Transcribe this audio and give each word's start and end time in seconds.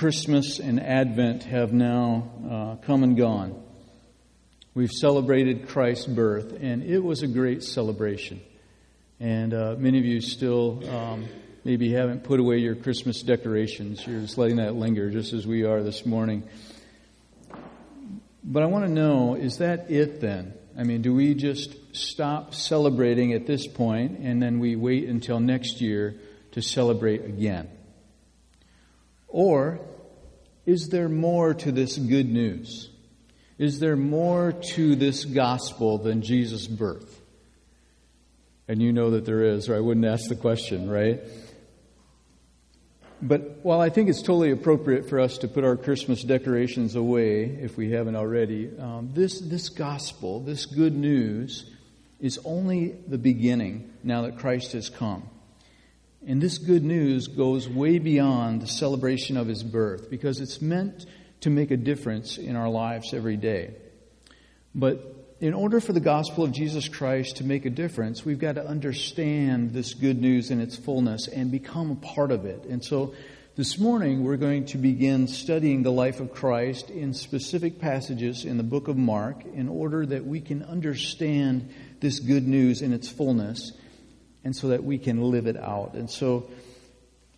Christmas 0.00 0.60
and 0.60 0.80
Advent 0.80 1.42
have 1.42 1.74
now 1.74 2.30
uh, 2.50 2.86
come 2.86 3.02
and 3.02 3.18
gone. 3.18 3.62
We've 4.72 4.90
celebrated 4.90 5.68
Christ's 5.68 6.06
birth, 6.06 6.56
and 6.58 6.82
it 6.82 7.00
was 7.00 7.22
a 7.22 7.26
great 7.26 7.62
celebration. 7.62 8.40
And 9.20 9.52
uh, 9.52 9.74
many 9.76 9.98
of 9.98 10.06
you 10.06 10.22
still 10.22 10.88
um, 10.88 11.28
maybe 11.64 11.92
haven't 11.92 12.24
put 12.24 12.40
away 12.40 12.60
your 12.60 12.76
Christmas 12.76 13.20
decorations. 13.20 14.06
You're 14.06 14.22
just 14.22 14.38
letting 14.38 14.56
that 14.56 14.74
linger, 14.74 15.10
just 15.10 15.34
as 15.34 15.46
we 15.46 15.64
are 15.64 15.82
this 15.82 16.06
morning. 16.06 16.44
But 18.42 18.62
I 18.62 18.66
want 18.68 18.86
to 18.86 18.90
know 18.90 19.34
is 19.34 19.58
that 19.58 19.90
it 19.90 20.22
then? 20.22 20.54
I 20.78 20.82
mean, 20.82 21.02
do 21.02 21.12
we 21.12 21.34
just 21.34 21.76
stop 21.94 22.54
celebrating 22.54 23.34
at 23.34 23.46
this 23.46 23.66
point 23.66 24.20
and 24.20 24.42
then 24.42 24.60
we 24.60 24.76
wait 24.76 25.10
until 25.10 25.40
next 25.40 25.82
year 25.82 26.14
to 26.52 26.62
celebrate 26.62 27.26
again? 27.26 27.68
Or 29.28 29.78
is 30.66 30.88
there 30.88 31.08
more 31.08 31.54
to 31.54 31.72
this 31.72 31.96
good 31.96 32.28
news? 32.28 32.90
Is 33.58 33.78
there 33.78 33.96
more 33.96 34.52
to 34.52 34.96
this 34.96 35.24
gospel 35.24 35.98
than 35.98 36.22
Jesus' 36.22 36.66
birth? 36.66 37.20
And 38.68 38.80
you 38.80 38.92
know 38.92 39.10
that 39.10 39.24
there 39.24 39.42
is, 39.42 39.68
or 39.68 39.76
I 39.76 39.80
wouldn't 39.80 40.06
ask 40.06 40.28
the 40.28 40.36
question, 40.36 40.88
right? 40.88 41.20
But 43.22 43.60
while 43.62 43.80
I 43.80 43.90
think 43.90 44.08
it's 44.08 44.22
totally 44.22 44.50
appropriate 44.50 45.10
for 45.10 45.20
us 45.20 45.38
to 45.38 45.48
put 45.48 45.64
our 45.64 45.76
Christmas 45.76 46.22
decorations 46.22 46.94
away, 46.94 47.44
if 47.44 47.76
we 47.76 47.90
haven't 47.90 48.16
already, 48.16 48.70
um, 48.78 49.10
this, 49.12 49.40
this 49.40 49.68
gospel, 49.68 50.40
this 50.40 50.64
good 50.64 50.96
news, 50.96 51.70
is 52.18 52.38
only 52.44 52.96
the 53.08 53.18
beginning 53.18 53.92
now 54.02 54.22
that 54.22 54.38
Christ 54.38 54.72
has 54.72 54.88
come. 54.88 55.28
And 56.26 56.40
this 56.40 56.58
good 56.58 56.84
news 56.84 57.28
goes 57.28 57.68
way 57.68 57.98
beyond 57.98 58.60
the 58.60 58.66
celebration 58.66 59.36
of 59.36 59.46
his 59.46 59.62
birth 59.62 60.10
because 60.10 60.40
it's 60.40 60.60
meant 60.60 61.06
to 61.40 61.50
make 61.50 61.70
a 61.70 61.76
difference 61.76 62.36
in 62.36 62.56
our 62.56 62.68
lives 62.68 63.14
every 63.14 63.36
day. 63.36 63.74
But 64.74 65.36
in 65.40 65.54
order 65.54 65.80
for 65.80 65.94
the 65.94 66.00
gospel 66.00 66.44
of 66.44 66.52
Jesus 66.52 66.88
Christ 66.88 67.38
to 67.38 67.44
make 67.44 67.64
a 67.64 67.70
difference, 67.70 68.24
we've 68.24 68.38
got 68.38 68.56
to 68.56 68.66
understand 68.66 69.72
this 69.72 69.94
good 69.94 70.20
news 70.20 70.50
in 70.50 70.60
its 70.60 70.76
fullness 70.76 71.26
and 71.28 71.50
become 71.50 71.90
a 71.90 71.96
part 71.96 72.30
of 72.30 72.44
it. 72.44 72.64
And 72.64 72.84
so 72.84 73.14
this 73.56 73.78
morning 73.78 74.22
we're 74.22 74.36
going 74.36 74.66
to 74.66 74.78
begin 74.78 75.26
studying 75.26 75.82
the 75.82 75.90
life 75.90 76.20
of 76.20 76.34
Christ 76.34 76.90
in 76.90 77.14
specific 77.14 77.80
passages 77.80 78.44
in 78.44 78.58
the 78.58 78.62
book 78.62 78.88
of 78.88 78.98
Mark 78.98 79.44
in 79.46 79.68
order 79.68 80.04
that 80.04 80.26
we 80.26 80.42
can 80.42 80.62
understand 80.62 81.72
this 82.00 82.20
good 82.20 82.46
news 82.46 82.82
in 82.82 82.92
its 82.92 83.08
fullness 83.08 83.72
and 84.44 84.54
so 84.54 84.68
that 84.68 84.84
we 84.84 84.98
can 84.98 85.22
live 85.30 85.46
it 85.46 85.56
out. 85.56 85.94
And 85.94 86.10
so 86.10 86.48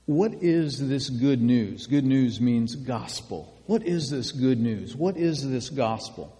what 0.07 0.43
is 0.43 0.89
this 0.89 1.09
good 1.09 1.41
news? 1.41 1.87
Good 1.87 2.05
news 2.05 2.41
means 2.41 2.75
gospel. 2.75 3.57
What 3.67 3.85
is 3.85 4.11
this 4.11 4.33
good 4.33 4.61
news? 4.61 4.97
What 4.97 5.17
is 5.17 5.49
this 5.49 5.71
gospel? 5.71 6.37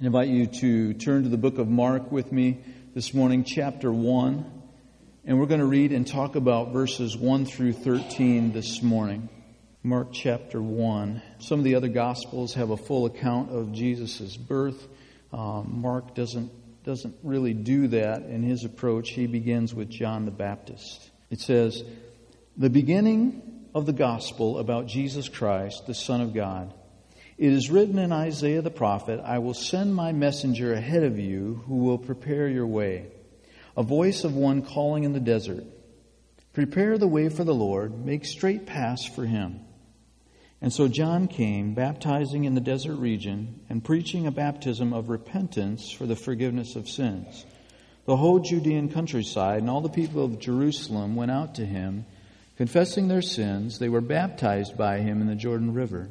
I 0.00 0.06
invite 0.06 0.28
you 0.28 0.46
to 0.46 0.94
turn 0.94 1.22
to 1.22 1.28
the 1.28 1.38
book 1.38 1.58
of 1.58 1.68
Mark 1.68 2.12
with 2.12 2.30
me 2.30 2.58
this 2.94 3.14
morning, 3.14 3.44
chapter 3.44 3.90
1. 3.90 4.62
And 5.24 5.38
we're 5.38 5.46
going 5.46 5.60
to 5.60 5.66
read 5.66 5.92
and 5.92 6.06
talk 6.06 6.34
about 6.34 6.72
verses 6.72 7.16
1 7.16 7.46
through 7.46 7.72
13 7.72 8.52
this 8.52 8.82
morning. 8.82 9.28
Mark 9.82 10.08
chapter 10.12 10.60
1. 10.60 11.22
Some 11.38 11.58
of 11.58 11.64
the 11.64 11.76
other 11.76 11.88
gospels 11.88 12.54
have 12.54 12.70
a 12.70 12.76
full 12.76 13.06
account 13.06 13.50
of 13.50 13.72
Jesus' 13.72 14.36
birth. 14.36 14.86
Um, 15.32 15.80
Mark 15.80 16.14
doesn't, 16.14 16.52
doesn't 16.84 17.16
really 17.22 17.54
do 17.54 17.88
that 17.88 18.22
in 18.22 18.42
his 18.42 18.64
approach. 18.64 19.10
He 19.10 19.26
begins 19.26 19.74
with 19.74 19.88
John 19.88 20.24
the 20.24 20.30
Baptist. 20.30 21.10
It 21.30 21.40
says, 21.40 21.82
The 22.56 22.70
beginning 22.70 23.68
of 23.74 23.86
the 23.86 23.92
gospel 23.92 24.58
about 24.58 24.86
Jesus 24.86 25.28
Christ, 25.28 25.86
the 25.86 25.94
Son 25.94 26.20
of 26.20 26.34
God 26.34 26.74
it 27.42 27.52
is 27.52 27.70
written 27.70 27.98
in 27.98 28.12
Isaiah 28.12 28.62
the 28.62 28.70
prophet, 28.70 29.20
I 29.24 29.38
will 29.38 29.52
send 29.52 29.94
my 29.94 30.12
messenger 30.12 30.72
ahead 30.74 31.02
of 31.02 31.18
you 31.18 31.64
who 31.66 31.78
will 31.78 31.98
prepare 31.98 32.46
your 32.46 32.68
way. 32.68 33.08
A 33.76 33.82
voice 33.82 34.22
of 34.22 34.36
one 34.36 34.62
calling 34.62 35.04
in 35.04 35.12
the 35.12 35.18
desert, 35.18 35.64
Prepare 36.52 36.98
the 36.98 37.08
way 37.08 37.30
for 37.30 37.42
the 37.42 37.54
Lord, 37.54 38.04
make 38.04 38.26
straight 38.26 38.66
paths 38.66 39.06
for 39.06 39.24
him. 39.24 39.58
And 40.62 40.72
so 40.72 40.86
John 40.86 41.26
came, 41.26 41.74
baptizing 41.74 42.44
in 42.44 42.54
the 42.54 42.60
desert 42.60 42.94
region 42.94 43.60
and 43.68 43.82
preaching 43.82 44.28
a 44.28 44.30
baptism 44.30 44.92
of 44.92 45.08
repentance 45.08 45.90
for 45.90 46.06
the 46.06 46.14
forgiveness 46.14 46.76
of 46.76 46.88
sins. 46.88 47.44
The 48.04 48.16
whole 48.16 48.38
Judean 48.38 48.88
countryside 48.88 49.58
and 49.58 49.68
all 49.68 49.80
the 49.80 49.88
people 49.88 50.24
of 50.24 50.38
Jerusalem 50.38 51.16
went 51.16 51.32
out 51.32 51.56
to 51.56 51.66
him, 51.66 52.06
confessing 52.56 53.08
their 53.08 53.22
sins. 53.22 53.80
They 53.80 53.88
were 53.88 54.00
baptized 54.00 54.78
by 54.78 55.00
him 55.00 55.20
in 55.20 55.26
the 55.26 55.34
Jordan 55.34 55.74
River. 55.74 56.10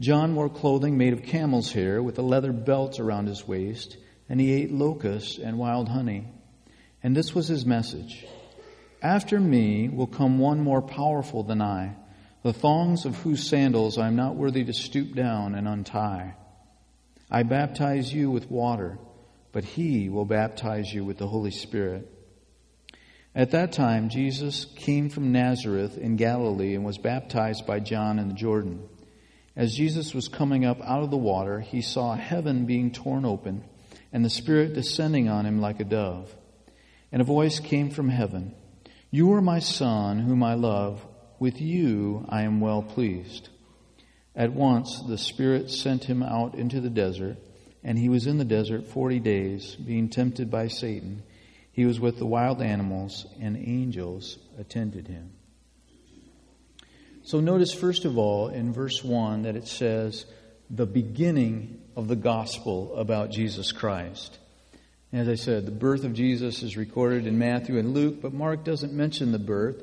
John 0.00 0.34
wore 0.34 0.48
clothing 0.48 0.98
made 0.98 1.12
of 1.12 1.22
camel's 1.22 1.72
hair 1.72 2.02
with 2.02 2.18
a 2.18 2.22
leather 2.22 2.52
belt 2.52 2.98
around 2.98 3.28
his 3.28 3.46
waist, 3.46 3.96
and 4.28 4.40
he 4.40 4.52
ate 4.52 4.72
locusts 4.72 5.38
and 5.38 5.56
wild 5.56 5.88
honey. 5.88 6.26
And 7.00 7.16
this 7.16 7.32
was 7.32 7.46
his 7.46 7.64
message. 7.64 8.26
After 9.02 9.38
me 9.38 9.88
will 9.88 10.08
come 10.08 10.40
one 10.40 10.60
more 10.60 10.82
powerful 10.82 11.44
than 11.44 11.62
I, 11.62 11.94
the 12.42 12.52
thongs 12.52 13.04
of 13.04 13.16
whose 13.16 13.48
sandals 13.48 13.98
I 13.98 14.06
am 14.06 14.16
not 14.16 14.36
worthy 14.36 14.64
to 14.64 14.72
stoop 14.72 15.14
down 15.14 15.54
and 15.54 15.68
untie. 15.68 16.34
I 17.30 17.42
baptize 17.42 18.12
you 18.12 18.30
with 18.30 18.50
water, 18.50 18.98
but 19.52 19.64
he 19.64 20.08
will 20.08 20.24
baptize 20.24 20.92
you 20.92 21.04
with 21.04 21.18
the 21.18 21.28
Holy 21.28 21.50
Spirit. 21.50 22.10
At 23.34 23.52
that 23.52 23.72
time, 23.72 24.08
Jesus 24.08 24.64
came 24.76 25.08
from 25.08 25.32
Nazareth 25.32 25.96
in 25.96 26.16
Galilee 26.16 26.74
and 26.74 26.84
was 26.84 26.98
baptized 26.98 27.66
by 27.66 27.78
John 27.78 28.18
in 28.18 28.28
the 28.28 28.34
Jordan. 28.34 28.88
As 29.54 29.74
Jesus 29.74 30.14
was 30.14 30.28
coming 30.28 30.64
up 30.64 30.80
out 30.82 31.02
of 31.02 31.10
the 31.10 31.16
water, 31.16 31.60
he 31.60 31.82
saw 31.82 32.14
heaven 32.14 32.66
being 32.66 32.90
torn 32.90 33.24
open 33.24 33.64
and 34.12 34.24
the 34.24 34.30
Spirit 34.30 34.74
descending 34.74 35.28
on 35.28 35.46
him 35.46 35.60
like 35.60 35.80
a 35.80 35.84
dove. 35.84 36.34
And 37.12 37.20
a 37.20 37.24
voice 37.24 37.60
came 37.60 37.90
from 37.90 38.08
heaven 38.08 38.54
You 39.10 39.32
are 39.34 39.42
my 39.42 39.58
Son, 39.60 40.18
whom 40.18 40.42
I 40.42 40.54
love. 40.54 41.04
With 41.40 41.60
you 41.60 42.26
I 42.28 42.42
am 42.42 42.60
well 42.60 42.82
pleased. 42.82 43.48
At 44.36 44.52
once 44.52 45.02
the 45.08 45.18
Spirit 45.18 45.70
sent 45.70 46.04
him 46.04 46.22
out 46.22 46.54
into 46.54 46.80
the 46.80 46.90
desert, 46.90 47.38
and 47.82 47.98
he 47.98 48.10
was 48.10 48.26
in 48.26 48.36
the 48.36 48.44
desert 48.44 48.86
forty 48.86 49.18
days, 49.18 49.74
being 49.74 50.10
tempted 50.10 50.50
by 50.50 50.68
Satan. 50.68 51.22
He 51.72 51.86
was 51.86 51.98
with 51.98 52.18
the 52.18 52.26
wild 52.26 52.60
animals, 52.60 53.24
and 53.40 53.56
angels 53.56 54.38
attended 54.58 55.08
him. 55.08 55.32
So 57.22 57.40
notice, 57.40 57.72
first 57.72 58.04
of 58.04 58.18
all, 58.18 58.48
in 58.48 58.72
verse 58.72 59.02
1 59.02 59.42
that 59.42 59.56
it 59.56 59.66
says, 59.66 60.26
the 60.68 60.86
beginning 60.86 61.80
of 61.96 62.06
the 62.06 62.16
gospel 62.16 62.94
about 62.96 63.30
Jesus 63.30 63.72
Christ. 63.72 64.38
As 65.12 65.28
I 65.28 65.36
said, 65.36 65.64
the 65.64 65.72
birth 65.72 66.04
of 66.04 66.12
Jesus 66.12 66.62
is 66.62 66.76
recorded 66.76 67.26
in 67.26 67.38
Matthew 67.38 67.78
and 67.78 67.94
Luke, 67.94 68.20
but 68.20 68.34
Mark 68.34 68.64
doesn't 68.64 68.92
mention 68.92 69.32
the 69.32 69.38
birth. 69.38 69.82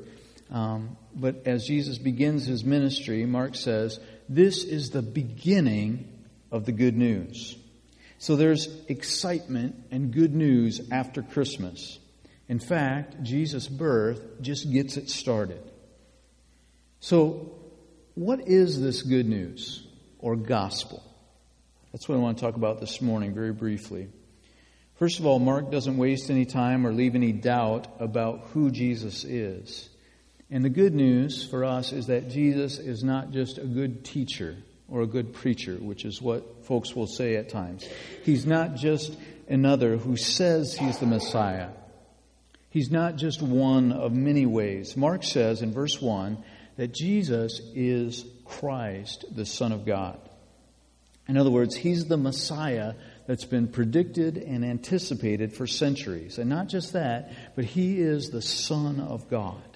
Um, 0.50 0.96
but 1.14 1.46
as 1.46 1.66
Jesus 1.66 1.98
begins 1.98 2.46
his 2.46 2.64
ministry, 2.64 3.26
Mark 3.26 3.54
says, 3.54 4.00
This 4.28 4.64
is 4.64 4.90
the 4.90 5.02
beginning 5.02 6.26
of 6.50 6.64
the 6.64 6.72
good 6.72 6.96
news. 6.96 7.56
So 8.18 8.34
there's 8.34 8.68
excitement 8.88 9.76
and 9.90 10.12
good 10.12 10.34
news 10.34 10.80
after 10.90 11.22
Christmas. 11.22 11.98
In 12.48 12.58
fact, 12.58 13.22
Jesus' 13.22 13.68
birth 13.68 14.40
just 14.40 14.70
gets 14.72 14.96
it 14.96 15.10
started. 15.10 15.62
So, 17.00 17.52
what 18.14 18.48
is 18.48 18.80
this 18.80 19.02
good 19.02 19.28
news 19.28 19.86
or 20.18 20.34
gospel? 20.34 21.02
That's 21.92 22.08
what 22.08 22.16
I 22.16 22.18
want 22.18 22.38
to 22.38 22.44
talk 22.44 22.56
about 22.56 22.80
this 22.80 23.00
morning, 23.00 23.34
very 23.34 23.52
briefly. 23.52 24.08
First 24.96 25.20
of 25.20 25.26
all, 25.26 25.38
Mark 25.38 25.70
doesn't 25.70 25.96
waste 25.96 26.28
any 26.28 26.44
time 26.44 26.84
or 26.86 26.92
leave 26.92 27.14
any 27.14 27.30
doubt 27.30 27.86
about 28.00 28.48
who 28.52 28.72
Jesus 28.72 29.22
is. 29.22 29.88
And 30.50 30.64
the 30.64 30.70
good 30.70 30.94
news 30.94 31.44
for 31.44 31.64
us 31.64 31.92
is 31.92 32.06
that 32.06 32.30
Jesus 32.30 32.78
is 32.78 33.04
not 33.04 33.32
just 33.32 33.58
a 33.58 33.66
good 33.66 34.04
teacher 34.04 34.56
or 34.88 35.02
a 35.02 35.06
good 35.06 35.34
preacher, 35.34 35.74
which 35.74 36.04
is 36.04 36.22
what 36.22 36.64
folks 36.64 36.96
will 36.96 37.06
say 37.06 37.36
at 37.36 37.50
times. 37.50 37.86
He's 38.24 38.46
not 38.46 38.74
just 38.74 39.14
another 39.48 39.98
who 39.98 40.16
says 40.16 40.74
he's 40.74 40.98
the 40.98 41.06
Messiah. 41.06 41.68
He's 42.70 42.90
not 42.90 43.16
just 43.16 43.42
one 43.42 43.92
of 43.92 44.12
many 44.12 44.46
ways. 44.46 44.96
Mark 44.96 45.22
says 45.22 45.62
in 45.62 45.72
verse 45.72 46.00
1 46.00 46.42
that 46.76 46.94
Jesus 46.94 47.60
is 47.74 48.24
Christ, 48.44 49.24
the 49.30 49.46
Son 49.46 49.72
of 49.72 49.84
God. 49.84 50.18
In 51.28 51.36
other 51.36 51.50
words, 51.50 51.76
He's 51.76 52.06
the 52.06 52.16
Messiah 52.16 52.94
that's 53.26 53.44
been 53.44 53.68
predicted 53.68 54.38
and 54.38 54.64
anticipated 54.64 55.52
for 55.52 55.66
centuries. 55.66 56.38
And 56.38 56.48
not 56.48 56.68
just 56.68 56.94
that, 56.94 57.30
but 57.54 57.66
He 57.66 58.00
is 58.00 58.30
the 58.30 58.40
Son 58.40 59.00
of 59.00 59.28
God. 59.28 59.67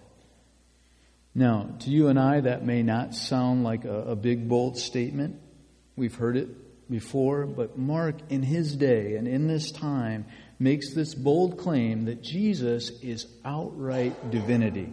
Now, 1.35 1.71
to 1.81 1.91
you 1.91 2.09
and 2.09 2.19
I, 2.19 2.41
that 2.41 2.65
may 2.65 2.83
not 2.83 3.15
sound 3.15 3.65
like 3.65 3.85
a, 3.85 4.03
a 4.11 4.17
big, 4.17 4.49
bold 4.49 4.77
statement. 4.77 5.41
We've 5.97 6.15
heard 6.15 6.37
it 6.37 6.91
before, 6.91 7.47
but 7.47 7.79
Mark, 7.79 8.17
in 8.29 8.43
his 8.43 8.77
day 8.77 9.17
and 9.17 9.27
in 9.27 9.47
this 9.47 9.73
time, 9.73 10.27
makes 10.59 10.93
this 10.93 11.15
bold 11.15 11.59
claim 11.59 12.05
that 12.05 12.23
Jesus 12.23 12.91
is 13.03 13.27
outright 13.45 14.31
divinity. 14.31 14.93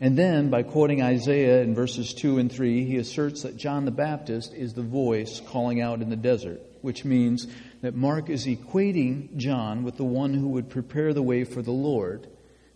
And 0.00 0.18
then, 0.18 0.50
by 0.50 0.62
quoting 0.62 1.00
Isaiah 1.00 1.62
in 1.62 1.74
verses 1.74 2.12
2 2.12 2.38
and 2.38 2.52
3, 2.52 2.84
he 2.84 2.96
asserts 2.96 3.42
that 3.42 3.56
John 3.56 3.84
the 3.86 3.90
Baptist 3.90 4.52
is 4.52 4.74
the 4.74 4.82
voice 4.82 5.40
calling 5.46 5.80
out 5.80 6.02
in 6.02 6.10
the 6.10 6.16
desert, 6.16 6.60
which 6.82 7.04
means 7.04 7.46
that 7.80 7.94
Mark 7.94 8.28
is 8.28 8.46
equating 8.46 9.36
John 9.36 9.84
with 9.84 9.96
the 9.96 10.04
one 10.04 10.34
who 10.34 10.48
would 10.48 10.68
prepare 10.68 11.14
the 11.14 11.22
way 11.22 11.44
for 11.44 11.62
the 11.62 11.70
Lord. 11.70 12.26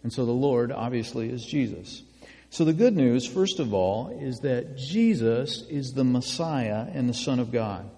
And 0.03 0.11
so 0.11 0.25
the 0.25 0.31
Lord, 0.31 0.73
obviously, 0.73 1.29
is 1.29 1.45
Jesus. 1.45 2.03
So 2.51 2.65
the 2.65 2.73
good 2.73 2.97
news, 2.97 3.27
first 3.27 3.61
of 3.61 3.73
all, 3.73 4.09
is 4.21 4.41
that 4.41 4.77
Jesus 4.77 5.63
is 5.69 5.93
the 5.93 6.05
Messiah 6.05 6.87
and 6.93 7.09
the 7.09 7.15
Son 7.15 7.39
of 7.39 7.53
God. 7.53 7.89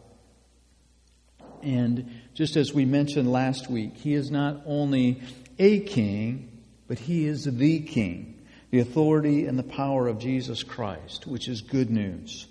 And 1.62 2.20
just 2.34 2.56
as 2.56 2.72
we 2.72 2.84
mentioned 2.84 3.30
last 3.32 3.70
week, 3.70 3.96
he 3.96 4.14
is 4.14 4.30
not 4.30 4.62
only 4.66 5.22
a 5.58 5.80
king, 5.80 6.62
but 6.86 6.98
he 6.98 7.26
is 7.26 7.44
the 7.44 7.80
king 7.80 8.32
the 8.72 8.80
authority 8.80 9.44
and 9.46 9.58
the 9.58 9.62
power 9.62 10.08
of 10.08 10.18
Jesus 10.18 10.62
Christ, 10.62 11.26
which 11.26 11.46
is 11.46 11.60
good 11.60 11.90
news. 11.90 12.46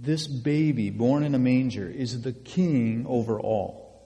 This 0.00 0.28
baby 0.28 0.90
born 0.90 1.24
in 1.24 1.34
a 1.34 1.40
manger 1.40 1.88
is 1.88 2.22
the 2.22 2.32
king 2.32 3.04
over 3.08 3.40
all. 3.40 4.00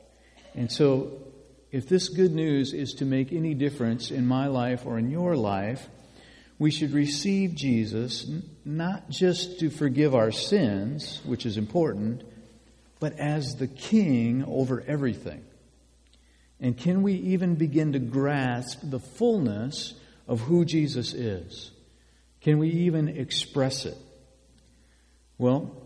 And 0.54 0.72
so, 0.72 1.25
if 1.73 1.89
this 1.89 2.09
good 2.09 2.33
news 2.33 2.73
is 2.73 2.95
to 2.95 3.05
make 3.05 3.33
any 3.33 3.55
difference 3.55 4.11
in 4.11 4.27
my 4.27 4.47
life 4.47 4.87
or 4.87 4.99
in 4.99 5.11
your 5.11 5.37
life, 5.37 5.89
we 6.59 6.71
should 6.71 6.93
receive 6.93 7.55
Jesus 7.55 8.27
not 8.65 9.11
just 9.11 9.61
to 9.61 9.71
forgive 9.71 10.15
our 10.15 10.31
sins, 10.31 11.21
which 11.25 11.45
is 11.45 11.59
important, 11.59 12.23
but 12.99 13.19
as 13.19 13.57
the 13.57 13.67
king 13.67 14.45
over 14.47 14.83
everything. 14.87 15.45
And 16.61 16.77
can 16.77 17.03
we 17.03 17.15
even 17.15 17.57
begin 17.57 17.93
to 17.93 17.99
grasp 17.99 18.79
the 18.83 19.01
fullness 19.01 19.95
of 20.27 20.41
who 20.41 20.65
Jesus 20.65 21.13
is? 21.13 21.71
Can 22.41 22.59
we 22.59 22.71
even 22.71 23.09
express 23.09 23.85
it? 23.85 23.99
Well, 25.37 25.83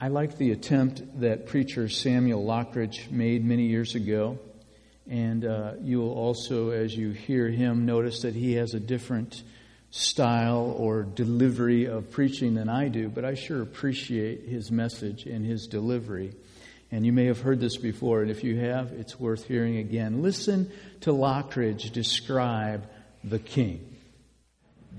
I 0.00 0.08
like 0.08 0.38
the 0.38 0.52
attempt 0.52 1.20
that 1.20 1.46
preacher 1.46 1.88
Samuel 1.90 2.42
Lockridge 2.42 3.10
made 3.10 3.44
many 3.44 3.66
years 3.66 3.94
ago. 3.94 4.38
And 5.10 5.44
uh, 5.44 5.72
you 5.82 5.98
will 5.98 6.12
also, 6.12 6.70
as 6.70 6.96
you 6.96 7.10
hear 7.10 7.48
him, 7.48 7.84
notice 7.84 8.22
that 8.22 8.34
he 8.34 8.54
has 8.54 8.74
a 8.74 8.80
different 8.80 9.42
style 9.90 10.72
or 10.78 11.02
delivery 11.02 11.86
of 11.86 12.12
preaching 12.12 12.54
than 12.54 12.68
I 12.68 12.86
do, 12.88 13.08
but 13.08 13.24
I 13.24 13.34
sure 13.34 13.60
appreciate 13.60 14.44
his 14.44 14.70
message 14.70 15.26
and 15.26 15.44
his 15.44 15.66
delivery. 15.66 16.32
And 16.92 17.04
you 17.04 17.12
may 17.12 17.26
have 17.26 17.40
heard 17.40 17.58
this 17.58 17.76
before, 17.76 18.22
and 18.22 18.30
if 18.30 18.44
you 18.44 18.60
have, 18.60 18.92
it's 18.92 19.18
worth 19.18 19.46
hearing 19.46 19.78
again. 19.78 20.22
Listen 20.22 20.70
to 21.00 21.10
Lockridge 21.10 21.90
describe 21.90 22.88
the 23.24 23.40
king. 23.40 23.89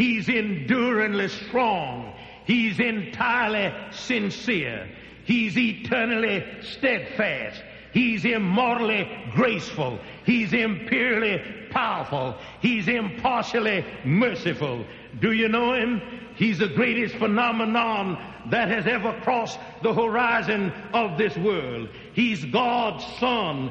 He's 0.00 0.30
enduringly 0.30 1.28
strong. 1.28 2.14
He's 2.46 2.80
entirely 2.80 3.70
sincere. 3.90 4.88
He's 5.26 5.58
eternally 5.58 6.42
steadfast. 6.62 7.62
He's 7.92 8.24
immortally 8.24 9.06
graceful. 9.34 9.98
He's 10.24 10.54
imperially 10.54 11.42
powerful. 11.70 12.38
He's 12.62 12.88
impartially 12.88 13.84
merciful. 14.02 14.86
Do 15.20 15.32
you 15.32 15.48
know 15.48 15.74
him? 15.74 16.00
He's 16.34 16.60
the 16.60 16.68
greatest 16.68 17.16
phenomenon 17.16 18.16
that 18.50 18.68
has 18.68 18.86
ever 18.86 19.12
crossed 19.20 19.58
the 19.82 19.92
horizon 19.92 20.72
of 20.94 21.18
this 21.18 21.36
world. 21.36 21.90
He's 22.14 22.42
God's 22.46 23.04
Son. 23.18 23.70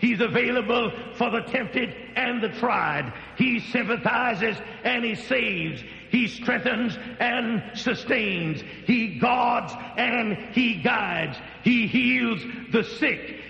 He's 0.00 0.20
available 0.20 0.92
for 1.14 1.30
the 1.30 1.40
tempted 1.42 1.94
and 2.16 2.42
the 2.42 2.48
tried. 2.48 3.12
He 3.36 3.60
sympathizes 3.60 4.56
and 4.82 5.04
He 5.04 5.14
saves. 5.14 5.82
He 6.10 6.28
strengthens 6.28 6.98
and 7.20 7.62
sustains. 7.74 8.62
He 8.86 9.18
guards 9.18 9.72
and 9.96 10.36
He 10.52 10.76
guides. 10.76 11.36
He 11.62 11.86
heals 11.86 12.40
the 12.70 12.84
sick. 12.84 13.40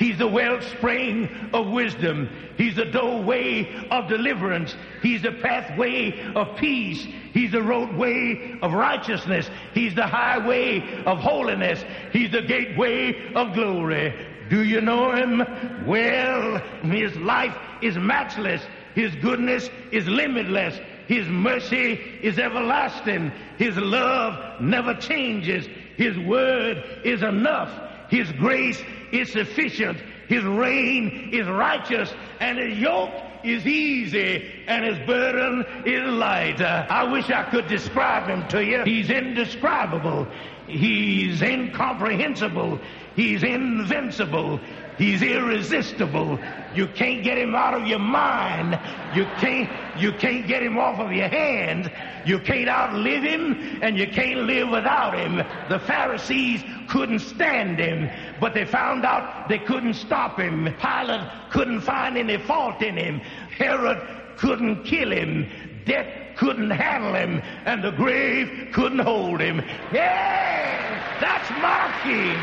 He's 0.00 0.16
the 0.16 0.26
wellspring 0.26 1.28
of 1.52 1.68
wisdom. 1.68 2.30
He's 2.56 2.74
the 2.74 2.86
doorway 2.86 3.86
of 3.90 4.08
deliverance. 4.08 4.74
He's 5.02 5.20
the 5.20 5.32
pathway 5.32 6.32
of 6.34 6.56
peace. 6.56 7.06
He's 7.34 7.52
the 7.52 7.62
roadway 7.62 8.58
of 8.62 8.72
righteousness. 8.72 9.50
He's 9.74 9.94
the 9.94 10.06
highway 10.06 11.04
of 11.04 11.18
holiness. 11.18 11.84
He's 12.14 12.32
the 12.32 12.40
gateway 12.40 13.34
of 13.34 13.52
glory. 13.52 14.14
Do 14.48 14.64
you 14.64 14.80
know 14.80 15.12
him? 15.14 15.86
Well, 15.86 16.56
his 16.82 17.14
life 17.16 17.54
is 17.82 17.98
matchless. 17.98 18.62
His 18.94 19.14
goodness 19.16 19.68
is 19.92 20.08
limitless. 20.08 20.80
His 21.08 21.28
mercy 21.28 21.92
is 22.22 22.38
everlasting. 22.38 23.32
His 23.58 23.76
love 23.76 24.62
never 24.62 24.94
changes. 24.94 25.68
His 25.98 26.18
word 26.18 26.82
is 27.04 27.22
enough. 27.22 27.70
His 28.08 28.32
grace 28.32 28.82
is 29.12 29.32
sufficient. 29.32 29.98
His 30.28 30.44
reign 30.44 31.30
is 31.32 31.46
righteous 31.48 32.12
and 32.40 32.58
his 32.58 32.78
yoke 32.78 33.12
is 33.42 33.66
easy 33.66 34.50
and 34.66 34.84
his 34.84 34.98
burden 35.06 35.64
is 35.84 36.02
light. 36.02 36.60
I 36.60 37.04
wish 37.10 37.30
I 37.30 37.44
could 37.50 37.66
describe 37.66 38.28
him 38.28 38.46
to 38.48 38.64
you. 38.64 38.84
He's 38.84 39.10
indescribable. 39.10 40.26
He's 40.66 41.42
incomprehensible. 41.42 42.78
He's 43.16 43.42
invincible. 43.42 44.60
He's 45.00 45.22
irresistible. 45.22 46.38
You 46.74 46.86
can't 46.88 47.24
get 47.24 47.38
him 47.38 47.54
out 47.54 47.72
of 47.72 47.86
your 47.86 47.98
mind. 47.98 48.78
You 49.16 49.24
can't, 49.38 49.70
you 49.98 50.12
can't 50.12 50.46
get 50.46 50.62
him 50.62 50.76
off 50.76 51.00
of 51.00 51.10
your 51.10 51.28
hands. 51.28 51.88
You 52.26 52.38
can't 52.38 52.68
outlive 52.68 53.22
him 53.22 53.78
and 53.80 53.96
you 53.96 54.06
can't 54.08 54.40
live 54.40 54.68
without 54.68 55.18
him. 55.18 55.36
The 55.70 55.78
Pharisees 55.78 56.62
couldn't 56.90 57.20
stand 57.20 57.78
him, 57.78 58.10
but 58.42 58.52
they 58.52 58.66
found 58.66 59.06
out 59.06 59.48
they 59.48 59.58
couldn't 59.58 59.94
stop 59.94 60.38
him. 60.38 60.64
Pilate 60.78 61.26
couldn't 61.50 61.80
find 61.80 62.18
any 62.18 62.36
fault 62.36 62.82
in 62.82 62.98
him. 62.98 63.20
Herod 63.56 64.06
couldn't 64.36 64.84
kill 64.84 65.12
him. 65.12 65.48
Death 65.86 66.36
couldn't 66.36 66.68
handle 66.68 67.14
him 67.14 67.40
and 67.64 67.82
the 67.82 67.92
grave 67.92 68.68
couldn't 68.74 68.98
hold 68.98 69.40
him. 69.40 69.62
Yeah, 69.94 71.18
that's 71.22 71.48
my 71.62 71.90
king. 72.02 72.36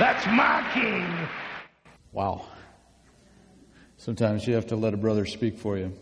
That's 0.00 0.26
my 0.26 0.68
king. 0.74 1.28
Wow. 2.12 2.44
Sometimes 3.98 4.46
you 4.46 4.54
have 4.54 4.68
to 4.68 4.76
let 4.76 4.94
a 4.94 4.96
brother 4.96 5.26
speak 5.26 5.58
for 5.58 5.76
you. 5.76 5.92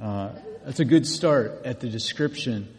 Uh, 0.00 0.30
that's 0.64 0.80
a 0.80 0.84
good 0.84 1.06
start 1.06 1.62
at 1.64 1.80
the 1.80 1.88
description 1.88 2.72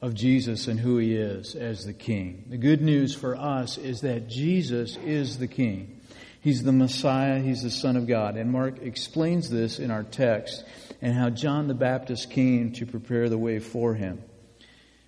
of 0.00 0.14
Jesus 0.14 0.68
and 0.68 0.78
who 0.78 0.98
he 0.98 1.16
is 1.16 1.54
as 1.54 1.84
the 1.84 1.92
King. 1.92 2.44
The 2.50 2.58
good 2.58 2.82
news 2.82 3.14
for 3.14 3.34
us 3.34 3.78
is 3.78 4.02
that 4.02 4.28
Jesus 4.28 4.96
is 4.98 5.38
the 5.38 5.48
King. 5.48 6.00
He's 6.40 6.62
the 6.62 6.72
Messiah. 6.72 7.40
He's 7.40 7.62
the 7.62 7.70
Son 7.70 7.96
of 7.96 8.06
God. 8.06 8.36
And 8.36 8.52
Mark 8.52 8.82
explains 8.82 9.48
this 9.48 9.78
in 9.78 9.90
our 9.90 10.02
text 10.02 10.62
and 11.00 11.14
how 11.14 11.30
John 11.30 11.68
the 11.68 11.74
Baptist 11.74 12.30
came 12.30 12.72
to 12.72 12.86
prepare 12.86 13.30
the 13.30 13.38
way 13.38 13.58
for 13.58 13.94
him. 13.94 14.22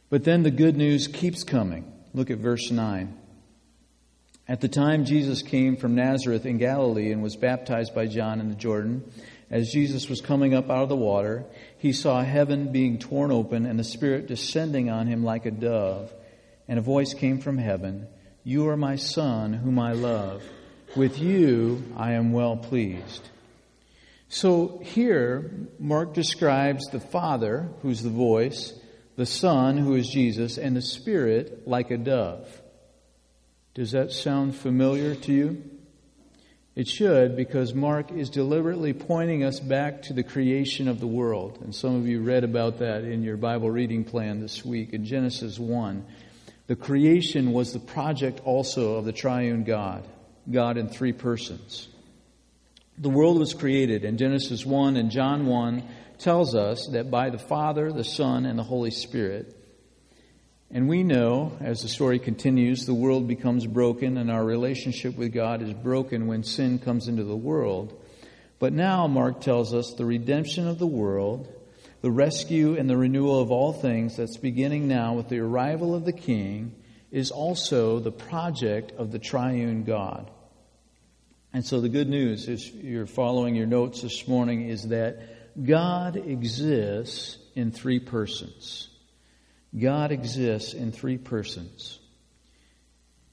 But 0.09 0.25
then 0.25 0.43
the 0.43 0.51
good 0.51 0.77
news 0.77 1.09
keeps 1.09 1.45
coming. 1.45 1.93
Look 2.15 2.31
at 2.31 2.39
verse 2.39 2.71
9. 2.71 3.19
At 4.49 4.61
the 4.61 4.69
time 4.69 5.05
Jesus 5.05 5.43
came 5.43 5.77
from 5.77 5.97
Nazareth 5.97 6.47
in 6.47 6.59
Galilee 6.59 7.11
and 7.11 7.21
was 7.21 7.35
baptized 7.35 7.95
by 7.95 8.07
John 8.07 8.41
in 8.41 8.49
the 8.49 8.55
Jordan, 8.55 9.03
as 9.51 9.71
Jesus 9.71 10.09
was 10.09 10.21
coming 10.21 10.55
up 10.55 10.71
out 10.71 10.85
of 10.85 10.89
the 10.89 10.97
water, 10.97 11.45
he 11.79 11.93
saw 11.93 12.23
heaven 12.23 12.71
being 12.71 12.99
torn 12.99 13.33
open 13.33 13.67
and 13.67 13.79
the 13.79 13.85
Spirit 13.85 14.27
descending 14.27 14.89
on 14.89 15.07
him 15.09 15.25
like 15.25 15.47
a 15.47 15.51
dove. 15.51 16.13
And 16.69 16.79
a 16.79 16.83
voice 16.83 17.15
came 17.15 17.41
from 17.41 17.59
heaven, 17.59 18.07
You 18.45 18.69
are 18.69 18.77
my 18.77 18.97
Son, 18.97 19.53
whom 19.53 19.79
I 19.79 19.93
love. 19.93 20.43
With 20.95 21.19
you 21.19 21.83
I 21.97 22.13
am 22.13 22.33
well 22.33 22.57
pleased. 22.57 23.29
So 24.29 24.81
here, 24.83 25.51
Mark 25.79 26.15
describes 26.15 26.87
the 26.87 27.01
Father, 27.01 27.69
who's 27.83 28.03
the 28.03 28.11
voice, 28.11 28.75
the 29.17 29.27
Son, 29.27 29.77
who 29.77 29.95
is 29.95 30.09
Jesus, 30.09 30.59
and 30.59 30.77
the 30.77 30.83
Spirit 30.83 31.67
like 31.67 31.91
a 31.91 31.97
dove. 31.97 32.49
Does 33.77 33.91
that 33.91 34.11
sound 34.11 34.57
familiar 34.57 35.15
to 35.15 35.33
you? 35.35 35.63
It 36.75 36.89
should, 36.89 37.37
because 37.37 37.75
Mark 37.75 38.11
is 38.11 38.31
deliberately 38.31 38.95
pointing 38.95 39.45
us 39.45 39.61
back 39.61 40.01
to 40.05 40.15
the 40.15 40.23
creation 40.23 40.89
of 40.89 40.99
the 40.99 41.07
world. 41.07 41.59
And 41.61 41.75
some 41.75 41.95
of 41.95 42.09
you 42.09 42.23
read 42.23 42.43
about 42.43 42.79
that 42.79 43.05
in 43.05 43.23
your 43.23 43.37
Bible 43.37 43.71
reading 43.71 44.03
plan 44.03 44.41
this 44.41 44.65
week 44.65 44.95
in 44.95 45.05
Genesis 45.05 45.59
1. 45.59 46.07
The 46.69 46.77
creation 46.77 47.53
was 47.53 47.75
the 47.75 47.79
project 47.79 48.41
also 48.47 48.95
of 48.95 49.05
the 49.05 49.13
triune 49.13 49.65
God. 49.65 50.09
God 50.51 50.79
in 50.79 50.89
three 50.89 51.13
persons. 51.13 51.89
The 52.97 53.11
world 53.11 53.39
was 53.39 53.53
created, 53.53 54.07
and 54.07 54.19
Genesis 54.19 54.65
1 54.65 54.97
and 54.97 55.11
John 55.11 55.45
1 55.45 55.83
tells 56.17 56.55
us 56.55 56.89
that 56.93 57.11
by 57.11 57.29
the 57.29 57.39
Father, 57.39 57.93
the 57.93 58.05
Son, 58.05 58.47
and 58.47 58.59
the 58.59 58.63
Holy 58.63 58.91
Spirit. 58.91 59.55
And 60.71 60.89
we 60.89 61.05
know, 61.05 61.57
as 61.61 61.83
the 61.83 61.89
story 61.89 62.19
continues, 62.19 62.87
the 62.87 62.95
world 62.95 63.29
becomes 63.29 63.67
broken 63.67 64.17
and 64.17 64.31
our 64.31 64.45
relationship 64.45 65.17
with 65.17 65.33
God 65.33 65.63
is 65.63 65.73
broken 65.73 66.27
when 66.27 66.43
sin 66.43 66.79
comes 66.79 67.07
into 67.07 67.23
the 67.23 67.37
world. 67.37 68.03
But 68.59 68.73
now, 68.73 69.07
Mark 69.07 69.41
tells 69.41 69.73
us 69.73 69.95
the 69.95 70.05
redemption 70.05 70.67
of 70.67 70.79
the 70.79 70.87
world, 70.87 71.53
the 72.01 72.11
rescue 72.11 72.77
and 72.77 72.91
the 72.91 72.97
renewal 72.97 73.41
of 73.41 73.51
all 73.51 73.73
things 73.73 74.17
that's 74.17 74.39
beginning 74.39 74.89
now 74.89 75.15
with 75.15 75.29
the 75.29 75.39
arrival 75.39 75.95
of 75.95 76.05
the 76.05 76.13
King, 76.13 76.75
is 77.13 77.31
also 77.31 78.01
the 78.01 78.13
project 78.13 78.93
of 78.93 79.13
the 79.13 79.19
triune 79.19 79.85
God. 79.85 80.31
And 81.53 81.65
so 81.65 81.81
the 81.81 81.89
good 81.89 82.09
news, 82.09 82.49
if 82.49 82.75
you're 82.75 83.07
following 83.07 83.55
your 83.55 83.67
notes 83.67 84.03
this 84.03 84.27
morning, 84.27 84.69
is 84.69 84.89
that 84.89 85.65
God 85.65 86.17
exists 86.17 87.39
in 87.55 87.71
three 87.71 88.01
persons. 88.01 88.89
God 89.79 90.13
exists 90.13 90.73
in 90.75 90.93
three 90.93 91.19
persons. 91.19 91.99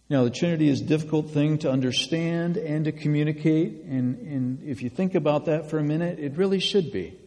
Now, 0.09 0.25
the 0.25 0.29
Trinity 0.29 0.69
is 0.69 0.81
a 0.81 0.85
difficult 0.85 1.31
thing 1.31 1.59
to 1.59 1.71
understand 1.71 2.57
and 2.57 2.85
to 2.85 2.91
communicate, 2.91 3.83
and, 3.85 4.19
and 4.19 4.63
if 4.63 4.81
you 4.81 4.89
think 4.89 5.15
about 5.15 5.45
that 5.45 5.69
for 5.69 5.79
a 5.79 5.83
minute, 5.83 6.19
it 6.19 6.37
really 6.37 6.59
should 6.59 6.91
be. 6.91 7.17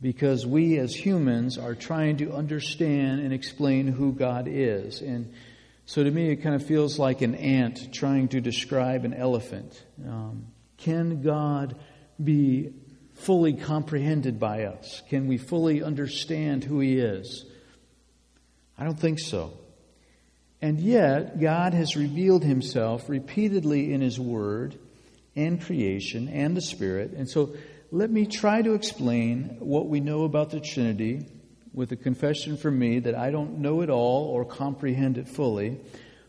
Because 0.00 0.44
we 0.44 0.78
as 0.78 0.94
humans 0.94 1.56
are 1.56 1.74
trying 1.74 2.18
to 2.18 2.34
understand 2.34 3.20
and 3.20 3.32
explain 3.32 3.86
who 3.86 4.12
God 4.12 4.48
is. 4.48 5.00
And 5.00 5.32
so 5.86 6.02
to 6.02 6.10
me, 6.10 6.30
it 6.30 6.36
kind 6.36 6.54
of 6.54 6.66
feels 6.66 6.98
like 6.98 7.22
an 7.22 7.36
ant 7.36 7.92
trying 7.94 8.28
to 8.28 8.40
describe 8.40 9.04
an 9.04 9.14
elephant. 9.14 9.82
Um, 10.06 10.48
can 10.76 11.22
God 11.22 11.76
be 12.22 12.74
fully 13.14 13.54
comprehended 13.54 14.40
by 14.40 14.64
us? 14.64 15.00
Can 15.08 15.28
we 15.28 15.38
fully 15.38 15.82
understand 15.82 16.64
who 16.64 16.80
He 16.80 16.98
is? 16.98 17.46
I 18.78 18.84
don't 18.84 18.98
think 18.98 19.18
so. 19.20 19.52
And 20.60 20.80
yet, 20.80 21.40
God 21.40 21.74
has 21.74 21.96
revealed 21.96 22.42
Himself 22.42 23.08
repeatedly 23.08 23.92
in 23.92 24.00
His 24.00 24.18
Word 24.18 24.78
and 25.36 25.60
creation 25.60 26.28
and 26.28 26.56
the 26.56 26.62
Spirit. 26.62 27.12
And 27.12 27.28
so, 27.28 27.54
let 27.90 28.10
me 28.10 28.26
try 28.26 28.62
to 28.62 28.74
explain 28.74 29.56
what 29.60 29.88
we 29.88 30.00
know 30.00 30.24
about 30.24 30.50
the 30.50 30.60
Trinity 30.60 31.26
with 31.72 31.92
a 31.92 31.96
confession 31.96 32.56
from 32.56 32.78
me 32.78 33.00
that 33.00 33.14
I 33.14 33.30
don't 33.30 33.58
know 33.58 33.82
it 33.82 33.90
all 33.90 34.26
or 34.26 34.44
comprehend 34.44 35.18
it 35.18 35.28
fully. 35.28 35.80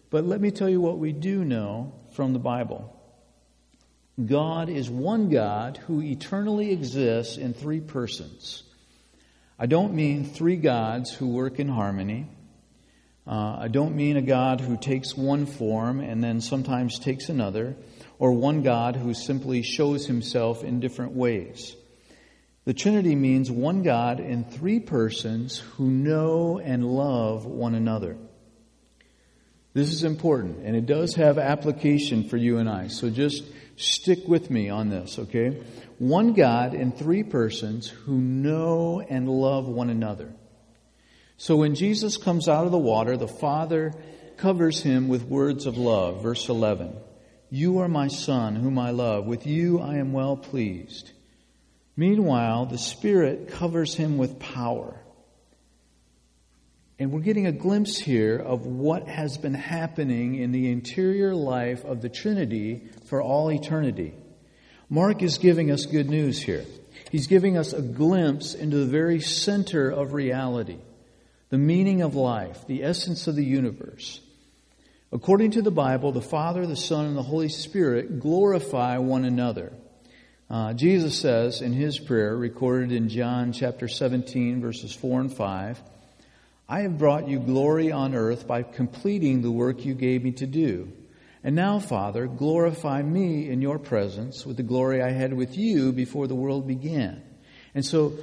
But 0.10 0.26
let 0.26 0.42
me 0.42 0.52
tell 0.52 0.70
you 0.70 0.82
what 0.82 0.98
we 0.98 1.12
do 1.12 1.44
know 1.44 1.94
from 2.12 2.34
the 2.34 2.40
Bible. 2.40 2.92
God 4.24 4.70
is 4.70 4.90
one 4.90 5.30
God 5.30 5.78
who 5.88 6.02
eternally 6.02 6.72
exists 6.72 7.38
in 7.38 7.54
three 7.54 7.82
persons. 7.82 8.64
I 9.60 9.66
don't 9.66 9.94
mean 9.94 10.26
three 10.26 10.56
gods 10.58 11.14
who 11.14 11.28
work 11.28 11.60
in 11.60 11.68
harmony. 11.68 12.28
Uh, 13.28 13.58
I 13.62 13.68
don't 13.70 13.96
mean 13.96 14.18
a 14.18 14.22
God 14.22 14.62
who 14.62 14.78
takes 14.78 15.18
one 15.18 15.46
form 15.48 16.00
and 16.00 16.24
then 16.24 16.42
sometimes 16.42 17.00
takes 17.00 17.30
another, 17.30 17.76
or 18.20 18.32
one 18.32 18.62
God 18.62 18.96
who 18.96 19.14
simply 19.14 19.64
shows 19.64 20.06
himself 20.06 20.64
in 20.64 20.80
different 20.80 21.14
ways. 21.14 21.76
The 22.66 22.74
Trinity 22.74 23.16
means 23.16 23.52
one 23.52 23.84
God 23.84 24.20
in 24.20 24.44
three 24.44 24.80
persons 24.80 25.60
who 25.60 25.90
know 25.90 26.60
and 26.60 26.86
love 26.86 27.46
one 27.46 27.76
another. 27.76 28.18
This 29.74 29.92
is 29.92 30.04
important, 30.04 30.64
and 30.64 30.76
it 30.76 30.86
does 30.86 31.16
have 31.16 31.38
application 31.38 32.30
for 32.30 32.38
you 32.38 32.60
and 32.60 32.70
I. 32.70 32.88
So 32.88 33.10
just 33.10 33.44
stick 33.76 34.28
with 34.28 34.50
me 34.50 34.70
on 34.70 34.90
this, 34.90 35.20
okay? 35.20 35.62
One 36.00 36.34
God 36.34 36.74
in 36.74 36.92
three 36.92 37.24
persons 37.24 37.88
who 37.88 38.18
know 38.18 39.02
and 39.02 39.28
love 39.28 39.68
one 39.68 39.90
another. 39.90 40.34
So 41.38 41.58
when 41.58 41.76
Jesus 41.76 42.18
comes 42.18 42.48
out 42.48 42.66
of 42.66 42.72
the 42.72 42.78
water, 42.78 43.18
the 43.18 43.28
Father 43.28 43.94
covers 44.38 44.82
him 44.82 45.08
with 45.08 45.24
words 45.24 45.66
of 45.66 45.78
love. 45.78 46.22
Verse 46.24 46.48
11 46.50 46.96
You 47.50 47.80
are 47.80 47.88
my 47.88 48.08
Son, 48.08 48.56
whom 48.56 48.80
I 48.80 48.92
love. 48.92 49.26
With 49.26 49.46
you 49.46 49.80
I 49.80 49.96
am 49.96 50.14
well 50.14 50.38
pleased. 50.38 51.12
Meanwhile, 51.98 52.68
the 52.68 52.78
Spirit 52.78 53.50
covers 53.50 53.96
him 53.96 54.18
with 54.18 54.40
power. 54.40 55.00
And 56.98 57.12
we're 57.12 57.22
getting 57.22 57.46
a 57.46 57.52
glimpse 57.52 57.98
here 57.98 58.38
of 58.38 58.66
what 58.66 59.08
has 59.08 59.38
been 59.38 59.54
happening 59.54 60.36
in 60.36 60.54
the 60.54 60.72
interior 60.72 61.36
life 61.36 61.84
of 61.84 62.02
the 62.02 62.10
Trinity 62.10 62.88
for 63.08 63.22
all 63.22 63.52
eternity. 63.52 64.14
Mark 64.90 65.22
is 65.22 65.38
giving 65.38 65.72
us 65.72 65.86
good 65.86 66.10
news 66.10 66.42
here. 66.42 66.66
He's 67.12 67.28
giving 67.28 67.58
us 67.58 67.74
a 67.74 67.82
glimpse 67.82 68.54
into 68.54 68.78
the 68.78 68.86
very 68.86 69.20
center 69.20 69.90
of 69.90 70.14
reality, 70.14 70.78
the 71.56 71.60
meaning 71.60 72.02
of 72.02 72.16
life, 72.16 72.68
the 72.68 72.84
essence 72.84 73.28
of 73.28 73.36
the 73.38 73.46
universe. 73.46 74.20
According 75.14 75.52
to 75.52 75.62
the 75.62 75.72
Bible, 75.72 76.12
the 76.12 76.20
Father, 76.20 76.66
the 76.66 76.76
Son, 76.76 77.06
and 77.06 77.16
the 77.16 77.24
Holy 77.24 77.48
Spirit 77.48 78.20
glorify 78.20 78.98
one 78.98 79.24
another. 79.24 79.72
Uh, 80.50 80.74
Jesus 80.74 81.18
says 81.18 81.62
in 81.62 81.72
his 81.72 81.98
prayer, 81.98 82.36
recorded 82.36 82.92
in 82.92 83.08
John 83.08 83.54
chapter 83.54 83.88
17, 83.88 84.60
verses 84.60 84.94
4 84.94 85.22
and 85.22 85.34
5, 85.34 85.82
I 86.68 86.82
have 86.82 86.98
brought 86.98 87.30
you 87.30 87.40
glory 87.40 87.90
on 87.90 88.16
earth 88.16 88.46
by 88.46 88.64
completing 88.64 89.42
the 89.42 89.50
work 89.50 89.86
you 89.86 89.94
gave 89.94 90.26
me 90.26 90.32
to 90.34 90.46
do. 90.46 90.92
And 91.42 91.56
now, 91.56 91.80
Father, 91.80 92.28
glorify 92.28 93.02
me 93.02 93.50
in 93.50 93.62
your 93.62 93.80
presence 93.80 94.46
with 94.46 94.58
the 94.58 94.64
glory 94.64 95.02
I 95.02 95.12
had 95.12 95.34
with 95.34 95.58
you 95.58 95.94
before 95.94 96.28
the 96.28 96.36
world 96.36 96.68
began. 96.68 97.24
And 97.74 97.86
so 97.86 98.14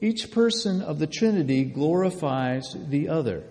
each 0.00 0.30
person 0.30 0.80
of 0.82 0.98
the 0.98 1.06
Trinity 1.06 1.64
glorifies 1.64 2.74
the 2.88 3.08
other. 3.08 3.44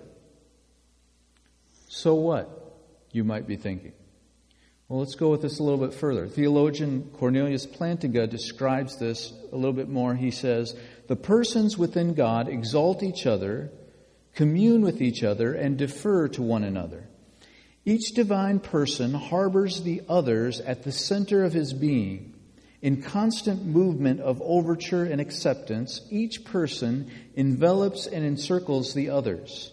So 1.87 2.15
what? 2.15 2.49
You 3.11 3.23
might 3.23 3.47
be 3.47 3.55
thinking. 3.55 3.93
Well, 4.87 4.99
let's 4.99 5.15
go 5.15 5.29
with 5.29 5.43
this 5.43 5.59
a 5.59 5.63
little 5.63 5.85
bit 5.85 5.93
further. 5.93 6.27
Theologian 6.27 7.11
Cornelius 7.13 7.67
Plantinga 7.67 8.27
describes 8.27 8.97
this 8.97 9.31
a 9.51 9.55
little 9.55 9.73
bit 9.73 9.87
more. 9.87 10.15
He 10.15 10.31
says, 10.31 10.75
The 11.07 11.15
persons 11.15 11.77
within 11.77 12.15
God 12.15 12.47
exalt 12.47 13.03
each 13.03 13.27
other, 13.27 13.71
commune 14.33 14.81
with 14.81 14.99
each 14.99 15.23
other, 15.23 15.53
and 15.53 15.77
defer 15.77 16.27
to 16.29 16.41
one 16.41 16.63
another. 16.63 17.07
Each 17.85 18.11
divine 18.13 18.59
person 18.59 19.13
harbors 19.13 19.83
the 19.83 20.01
others 20.09 20.59
at 20.59 20.83
the 20.83 20.91
center 20.91 21.43
of 21.43 21.53
his 21.53 21.73
being. 21.73 22.28
In 22.81 23.01
constant 23.01 23.65
movement 23.65 24.21
of 24.21 24.41
overture 24.41 25.03
and 25.03 25.19
acceptance, 25.19 26.01
each 26.09 26.45
person 26.45 27.11
envelops 27.35 28.07
and 28.07 28.25
encircles 28.25 28.93
the 28.93 29.09
others. 29.09 29.71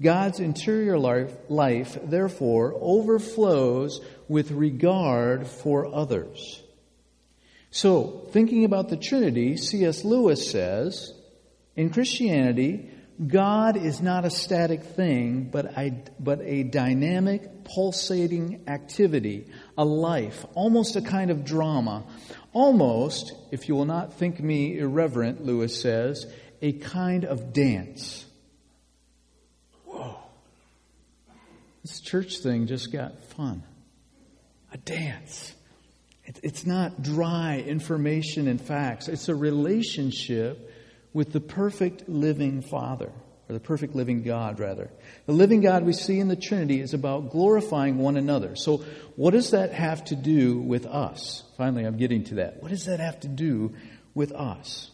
God's 0.00 0.40
interior 0.40 0.98
life, 0.98 1.32
life, 1.48 1.98
therefore, 2.02 2.74
overflows 2.78 4.00
with 4.28 4.50
regard 4.50 5.46
for 5.46 5.86
others. 5.94 6.62
So, 7.70 8.28
thinking 8.32 8.64
about 8.64 8.90
the 8.90 8.96
Trinity, 8.98 9.56
C.S. 9.56 10.04
Lewis 10.04 10.50
says, 10.50 11.14
in 11.74 11.88
Christianity, 11.88 12.90
God 13.24 13.76
is 13.76 14.00
not 14.00 14.24
a 14.24 14.30
static 14.30 14.82
thing, 14.82 15.44
but 15.50 15.66
a, 15.78 16.02
but 16.18 16.40
a 16.42 16.64
dynamic, 16.64 17.64
pulsating 17.64 18.64
activity, 18.66 19.46
a 19.78 19.84
life, 19.84 20.44
almost 20.54 20.96
a 20.96 21.02
kind 21.02 21.30
of 21.30 21.44
drama. 21.44 22.04
Almost, 22.52 23.32
if 23.50 23.68
you 23.68 23.74
will 23.74 23.86
not 23.86 24.14
think 24.14 24.40
me 24.40 24.78
irreverent, 24.78 25.44
Lewis 25.44 25.80
says, 25.80 26.26
a 26.60 26.72
kind 26.72 27.24
of 27.24 27.52
dance. 27.52 28.26
Whoa. 29.86 30.16
This 31.82 32.00
church 32.00 32.38
thing 32.38 32.66
just 32.66 32.92
got 32.92 33.24
fun. 33.24 33.62
A 34.72 34.76
dance. 34.78 35.54
It's 36.24 36.64
not 36.64 37.02
dry 37.02 37.58
information 37.58 38.48
and 38.48 38.60
facts. 38.60 39.08
It's 39.08 39.28
a 39.28 39.34
relationship 39.34 40.70
with 41.12 41.32
the 41.32 41.40
perfect 41.40 42.08
living 42.08 42.62
Father, 42.62 43.12
or 43.48 43.52
the 43.52 43.60
perfect 43.60 43.94
living 43.94 44.22
God, 44.22 44.60
rather. 44.60 44.90
The 45.26 45.32
living 45.32 45.60
God 45.60 45.84
we 45.84 45.92
see 45.92 46.20
in 46.20 46.28
the 46.28 46.36
Trinity 46.36 46.80
is 46.80 46.94
about 46.94 47.30
glorifying 47.30 47.98
one 47.98 48.16
another. 48.16 48.56
So, 48.56 48.78
what 49.16 49.32
does 49.32 49.50
that 49.50 49.72
have 49.72 50.04
to 50.06 50.16
do 50.16 50.58
with 50.58 50.86
us? 50.86 51.42
Finally, 51.56 51.84
I'm 51.84 51.96
getting 51.96 52.24
to 52.24 52.34
that. 52.36 52.62
What 52.62 52.70
does 52.70 52.86
that 52.86 53.00
have 53.00 53.20
to 53.20 53.28
do 53.28 53.74
with 54.14 54.32
us? 54.32 54.90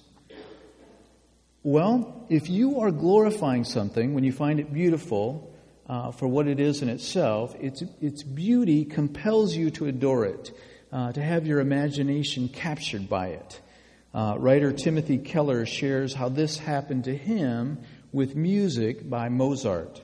Well, 1.62 2.26
if 2.31 2.49
you 2.49 2.81
are 2.81 2.90
glorifying 2.90 3.64
something 3.64 4.14
when 4.14 4.25
you 4.25 4.33
find 4.33 4.61
it 4.61 4.73
beautiful 4.73 5.55
uh, 5.88 6.12
for 6.12 6.26
what 6.26 6.47
it 6.47 6.61
is 6.61 6.83
in 6.83 6.88
itself, 6.88 7.55
its, 7.61 7.83
its 8.00 8.23
beauty 8.23 8.85
compels 8.85 9.55
you 9.55 9.71
to 9.73 9.87
adore 9.87 10.25
it, 10.25 10.52
uh, 10.93 11.12
to 11.12 11.21
have 11.21 11.47
your 11.47 11.61
imagination 11.61 12.49
captured 12.49 13.09
by 13.09 13.28
it. 13.28 13.61
Uh, 14.14 14.37
writer 14.38 14.73
Timothy 14.73 15.19
Keller 15.19 15.67
shares 15.67 16.14
how 16.14 16.28
this 16.28 16.59
happened 16.59 17.05
to 17.05 17.17
him 17.17 17.78
with 18.12 18.35
music 18.35 19.09
by 19.09 19.29
Mozart. 19.29 20.03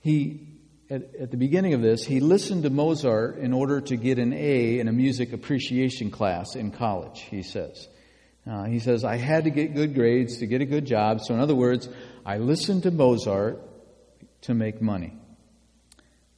He, 0.00 0.46
at, 0.90 1.14
at, 1.14 1.30
the 1.30 1.36
beginning 1.36 1.74
of 1.74 1.82
this, 1.82 2.04
he 2.04 2.20
listened 2.20 2.64
to 2.64 2.70
Mozart 2.70 3.38
in 3.38 3.52
order 3.52 3.80
to 3.80 3.96
get 3.96 4.18
an 4.18 4.32
A 4.32 4.78
in 4.78 4.88
a 4.88 4.92
music 4.92 5.32
appreciation 5.32 6.10
class 6.10 6.54
in 6.54 6.70
college, 6.70 7.20
he 7.22 7.42
says. 7.42 7.88
Uh, 8.46 8.64
he 8.64 8.78
says, 8.78 9.04
I 9.04 9.16
had 9.16 9.44
to 9.44 9.50
get 9.50 9.74
good 9.74 9.94
grades 9.94 10.38
to 10.38 10.46
get 10.46 10.60
a 10.60 10.66
good 10.66 10.84
job. 10.84 11.22
So, 11.22 11.34
in 11.34 11.40
other 11.40 11.54
words, 11.54 11.88
I 12.26 12.38
listened 12.38 12.82
to 12.82 12.90
Mozart 12.90 13.60
to 14.42 14.54
make 14.54 14.82
money. 14.82 15.14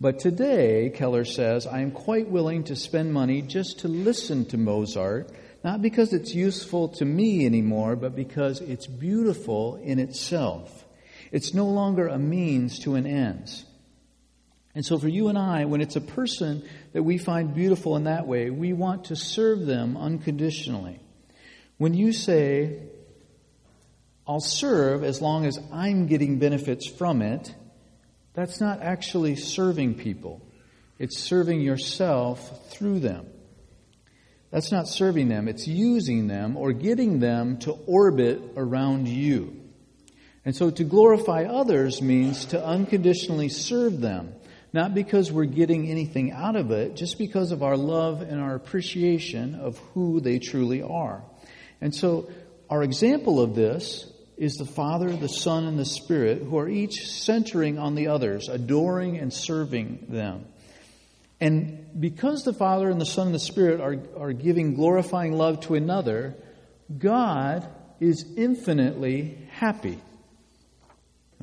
But 0.01 0.19
today, 0.21 0.93
Keller 0.95 1.25
says, 1.25 1.67
I 1.67 1.81
am 1.81 1.91
quite 1.91 2.29
willing 2.29 2.65
to 2.65 2.77
spend 2.77 3.13
money 3.13 3.43
just 3.43 3.81
to 3.81 3.89
listen 3.89 4.45
to 4.47 4.59
Mozart 4.59 5.31
not 5.65 5.83
because 5.83 6.13
it's 6.13 6.35
useful 6.35 6.89
to 6.91 7.05
me 7.05 7.45
anymore, 7.47 7.97
but 7.97 8.15
because 8.15 8.61
it's 8.61 8.87
beautiful 8.87 9.77
in 9.77 9.99
itself. 9.99 10.85
It's 11.33 11.55
no 11.55 11.67
longer 11.67 12.09
a 12.09 12.19
means 12.19 12.79
to 12.81 12.95
an 12.95 13.07
end. 13.07 13.65
And 14.75 14.85
so 14.85 14.99
for 14.99 15.09
you 15.09 15.29
and 15.29 15.39
I, 15.39 15.65
when 15.65 15.81
it's 15.81 15.97
a 15.97 16.01
person 16.01 16.63
that 16.93 17.03
we 17.03 17.19
find 17.19 17.55
beautiful 17.55 17.97
in 17.97 18.05
that 18.05 18.27
way, 18.27 18.51
we 18.51 18.75
want 18.75 19.07
to 19.07 19.17
serve 19.17 19.65
them 19.65 19.97
unconditionally. 19.97 21.01
When 21.79 21.95
you 21.95 22.13
say, 22.13 22.83
I'll 24.27 24.41
serve 24.41 25.03
as 25.03 25.23
long 25.23 25.47
as 25.47 25.59
I'm 25.73 26.07
getting 26.07 26.39
benefits 26.39 26.87
from 26.87 27.23
it, 27.23 27.55
that's 28.35 28.61
not 28.61 28.83
actually 28.83 29.37
serving 29.37 29.95
people. 29.95 30.43
It's 30.99 31.19
serving 31.19 31.61
yourself 31.61 32.71
through 32.71 33.01
them. 33.01 33.27
That's 34.51 34.73
not 34.73 34.89
serving 34.89 35.29
them, 35.29 35.49
it's 35.49 35.67
using 35.67 36.29
them 36.29 36.57
or 36.57 36.73
getting 36.73 37.19
them 37.19 37.59
to 37.59 37.73
orbit 37.73 38.41
around 38.57 39.09
you. 39.09 39.61
And 40.45 40.55
so 40.55 40.71
to 40.71 40.85
glorify 40.85 41.45
others 41.45 42.01
means 42.01 42.47
to 42.47 42.65
unconditionally 42.65 43.49
serve 43.49 44.01
them, 44.01 44.33
not 44.73 44.95
because 44.95 45.33
we're 45.33 45.45
getting 45.45 45.91
anything 45.91 46.31
out 46.31 46.55
of 46.55 46.71
it, 46.71 46.95
just 46.95 47.19
because 47.19 47.51
of 47.51 47.65
our 47.65 47.77
love 47.77 48.23
and 48.23 48.41
our 48.41 48.55
appreciation 48.55 49.57
of 49.57 49.77
who 49.93 50.21
they 50.21 50.39
truly 50.39 50.83
are. 50.83 51.25
And 51.81 51.93
so 51.93 52.31
our 52.71 52.83
example 52.83 53.41
of 53.41 53.57
this 53.57 54.11
is 54.37 54.55
the 54.55 54.67
Father, 54.67 55.17
the 55.17 55.29
Son, 55.29 55.65
and 55.65 55.79
the 55.79 55.85
Spirit, 55.85 56.43
who 56.43 56.59
are 56.59 56.69
each 56.69 57.07
centering 57.09 57.79
on 57.79 57.95
the 57.95 58.09
others, 58.09 58.49
adoring 58.49 59.19
and 59.19 59.33
serving 59.33 60.07
them. 60.09 60.45
And 61.41 62.01
because 62.01 62.45
the 62.45 62.53
Father 62.53 62.89
and 62.89 63.01
the 63.01 63.07
Son 63.07 63.27
and 63.27 63.35
the 63.35 63.41
Spirit 63.41 63.81
are, 63.81 63.99
are 64.19 64.33
giving 64.33 64.75
glorifying 64.75 65.33
love 65.33 65.61
to 65.63 65.75
another, 65.75 66.35
God 66.97 67.69
is 68.01 68.25
infinitely 68.37 69.39
happy. 69.51 69.99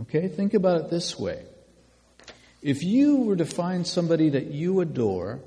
Okay, 0.01 0.27
think 0.27 0.53
about 0.53 0.81
it 0.81 0.89
this 0.89 1.19
way. 1.19 1.43
If 2.61 2.83
you 2.83 3.17
were 3.17 3.35
to 3.35 3.45
find 3.45 3.85
somebody 3.85 4.29
that 4.29 4.47
you 4.47 4.79
adore, 4.79 5.41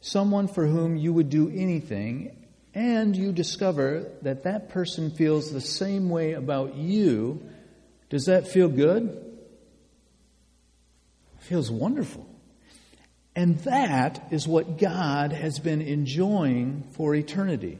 someone 0.00 0.48
for 0.48 0.66
whom 0.66 0.96
you 0.96 1.12
would 1.12 1.28
do 1.28 1.50
anything, 1.50 2.36
and 2.72 3.16
you 3.16 3.32
discover 3.32 4.06
that 4.22 4.44
that 4.44 4.68
person 4.68 5.10
feels 5.10 5.50
the 5.50 5.60
same 5.60 6.08
way 6.08 6.34
about 6.34 6.76
you, 6.76 7.42
does 8.08 8.26
that 8.26 8.46
feel 8.46 8.68
good? 8.68 9.08
It 11.38 11.42
feels 11.42 11.70
wonderful. 11.70 12.29
And 13.36 13.58
that 13.60 14.28
is 14.30 14.48
what 14.48 14.78
God 14.78 15.32
has 15.32 15.58
been 15.58 15.80
enjoying 15.80 16.88
for 16.92 17.14
eternity. 17.14 17.78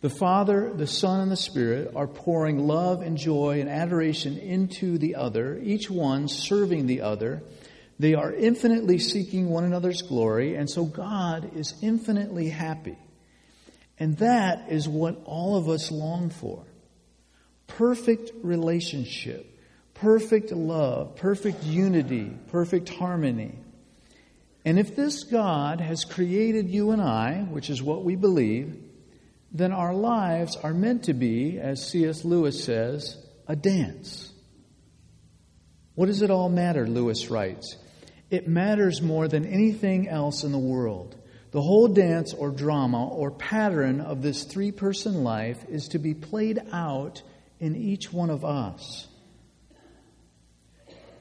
The 0.00 0.10
Father, 0.10 0.72
the 0.74 0.86
Son, 0.86 1.20
and 1.20 1.30
the 1.30 1.36
Spirit 1.36 1.92
are 1.94 2.06
pouring 2.06 2.66
love 2.66 3.02
and 3.02 3.18
joy 3.18 3.60
and 3.60 3.68
adoration 3.68 4.38
into 4.38 4.96
the 4.96 5.16
other, 5.16 5.58
each 5.62 5.90
one 5.90 6.26
serving 6.26 6.86
the 6.86 7.02
other. 7.02 7.42
They 7.98 8.14
are 8.14 8.32
infinitely 8.32 8.98
seeking 8.98 9.50
one 9.50 9.64
another's 9.64 10.00
glory, 10.00 10.54
and 10.56 10.70
so 10.70 10.86
God 10.86 11.54
is 11.54 11.74
infinitely 11.82 12.48
happy. 12.48 12.96
And 13.98 14.16
that 14.16 14.72
is 14.72 14.88
what 14.88 15.20
all 15.26 15.56
of 15.56 15.68
us 15.68 15.90
long 15.90 16.30
for. 16.30 16.64
Perfect 17.66 18.32
relationship, 18.42 19.54
perfect 19.92 20.50
love, 20.50 21.16
perfect 21.16 21.62
unity, 21.64 22.32
perfect 22.48 22.88
harmony. 22.88 23.58
And 24.64 24.78
if 24.78 24.94
this 24.94 25.24
God 25.24 25.80
has 25.80 26.04
created 26.04 26.68
you 26.68 26.90
and 26.90 27.00
I, 27.00 27.46
which 27.50 27.70
is 27.70 27.82
what 27.82 28.04
we 28.04 28.14
believe, 28.14 28.76
then 29.52 29.72
our 29.72 29.94
lives 29.94 30.56
are 30.56 30.74
meant 30.74 31.04
to 31.04 31.14
be, 31.14 31.58
as 31.58 31.90
C.S. 31.90 32.24
Lewis 32.24 32.62
says, 32.62 33.16
a 33.48 33.56
dance. 33.56 34.30
What 35.94 36.06
does 36.06 36.22
it 36.22 36.30
all 36.30 36.48
matter, 36.48 36.86
Lewis 36.86 37.30
writes? 37.30 37.76
It 38.30 38.46
matters 38.46 39.02
more 39.02 39.26
than 39.26 39.44
anything 39.44 40.08
else 40.08 40.44
in 40.44 40.52
the 40.52 40.58
world. 40.58 41.16
The 41.50 41.60
whole 41.60 41.88
dance 41.88 42.32
or 42.32 42.50
drama 42.50 43.08
or 43.08 43.32
pattern 43.32 44.00
of 44.00 44.22
this 44.22 44.44
three 44.44 44.70
person 44.70 45.24
life 45.24 45.64
is 45.68 45.88
to 45.88 45.98
be 45.98 46.14
played 46.14 46.60
out 46.72 47.22
in 47.58 47.74
each 47.74 48.12
one 48.12 48.30
of 48.30 48.44
us. 48.44 49.08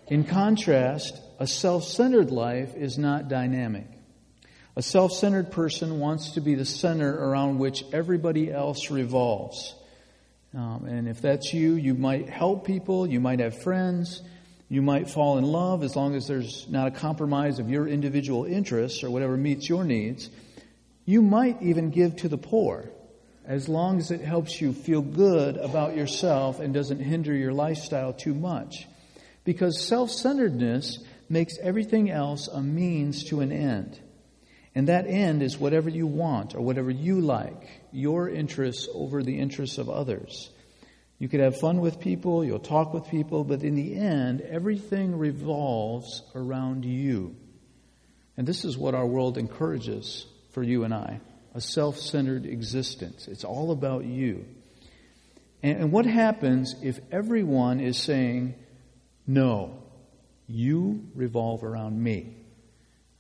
In 0.08 0.24
contrast, 0.24 1.20
a 1.40 1.48
self 1.48 1.86
centered 1.86 2.32
life 2.32 2.76
is 2.76 2.98
not 2.98 3.30
dynamic. 3.30 3.88
A 4.76 4.82
self 4.82 5.14
centered 5.14 5.52
person 5.52 6.00
wants 6.00 6.32
to 6.32 6.42
be 6.42 6.56
the 6.56 6.66
center 6.66 7.12
around 7.12 7.58
which 7.58 7.84
everybody 7.94 8.52
else 8.52 8.92
revolves. 8.92 9.74
Um, 10.54 10.86
and 10.86 11.08
if 11.08 11.22
that's 11.22 11.54
you, 11.54 11.74
you 11.74 11.94
might 11.94 12.28
help 12.28 12.66
people, 12.66 13.08
you 13.08 13.20
might 13.20 13.40
have 13.40 13.62
friends, 13.62 14.22
you 14.68 14.82
might 14.82 15.10
fall 15.10 15.38
in 15.38 15.46
love 15.46 15.84
as 15.84 15.96
long 15.96 16.16
as 16.16 16.28
there's 16.28 16.68
not 16.70 16.88
a 16.88 16.92
compromise 16.92 17.60
of 17.60 17.70
your 17.70 17.88
individual 17.88 18.46
interests 18.46 19.04
or 19.04 19.10
whatever 19.10 19.38
meets 19.38 19.70
your 19.70 19.84
needs. 19.84 20.30
You 21.06 21.22
might 21.22 21.62
even 21.62 21.90
give 21.90 22.18
to 22.18 22.28
the 22.28 22.38
poor 22.38 22.90
as 23.46 23.68
long 23.68 23.98
as 23.98 24.12
it 24.12 24.22
helps 24.22 24.60
you 24.60 24.74
feel 24.74 25.02
good 25.02 25.58
about 25.58 25.96
yourself 25.96 26.60
and 26.60 26.74
doesn't 26.74 27.00
hinder 27.00 27.34
your 27.34 27.54
lifestyle 27.54 28.14
too 28.14 28.34
much. 28.34 28.88
Because 29.44 29.88
self 29.88 30.12
centeredness 30.12 31.00
makes 31.30 31.58
everything 31.60 32.10
else 32.10 32.48
a 32.48 32.62
means 32.62 33.26
to 33.26 33.42
an 33.42 33.52
end. 33.52 34.00
And 34.76 34.88
that 34.88 35.08
end 35.08 35.42
is 35.42 35.58
whatever 35.58 35.90
you 35.90 36.08
want 36.08 36.56
or 36.56 36.62
whatever 36.62 36.92
you 36.92 37.22
like, 37.22 37.82
your 37.92 38.30
interests 38.30 38.88
over 38.94 39.24
the 39.24 39.40
interests 39.40 39.78
of 39.78 39.90
others. 39.90 40.50
You 41.18 41.28
could 41.28 41.42
have 41.42 41.60
fun 41.60 41.82
with 41.82 42.00
people, 42.00 42.46
you'll 42.46 42.60
talk 42.60 42.94
with 42.94 43.10
people, 43.10 43.44
but 43.44 43.64
in 43.64 43.76
the 43.76 43.96
end, 43.96 44.42
everything 44.42 45.18
revolves 45.18 46.24
around 46.34 46.86
you. 46.86 47.36
And 48.38 48.48
this 48.48 48.64
is 48.64 48.78
what 48.78 48.96
our 48.96 49.06
world 49.06 49.38
encourages 49.38 50.26
for 50.52 50.64
you 50.64 50.84
and 50.86 50.94
I 50.94 51.20
a 51.54 51.62
self 51.62 51.98
centered 51.98 52.46
existence. 52.46 53.28
It's 53.28 53.44
all 53.44 53.72
about 53.72 54.06
you. 54.06 54.46
And, 55.64 55.78
and 55.80 55.92
what 55.92 56.06
happens 56.06 56.76
if 56.82 57.00
everyone 57.12 57.80
is 57.80 57.98
saying, 57.98 58.56
no, 59.28 59.82
you 60.50 61.08
revolve 61.14 61.64
around 61.64 62.02
me. 62.02 62.36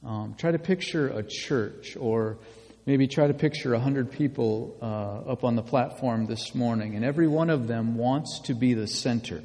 Um, 0.03 0.35
try 0.37 0.51
to 0.51 0.59
picture 0.59 1.07
a 1.07 1.23
church, 1.23 1.95
or 1.97 2.39
maybe 2.85 3.07
try 3.07 3.27
to 3.27 3.33
picture 3.33 3.73
a 3.73 3.79
hundred 3.79 4.11
people 4.11 4.77
uh, 4.81 5.31
up 5.31 5.43
on 5.43 5.55
the 5.55 5.61
platform 5.61 6.25
this 6.25 6.55
morning, 6.55 6.95
and 6.95 7.05
every 7.05 7.27
one 7.27 7.49
of 7.49 7.67
them 7.67 7.95
wants 7.95 8.41
to 8.45 8.53
be 8.53 8.73
the 8.73 8.87
center. 8.87 9.43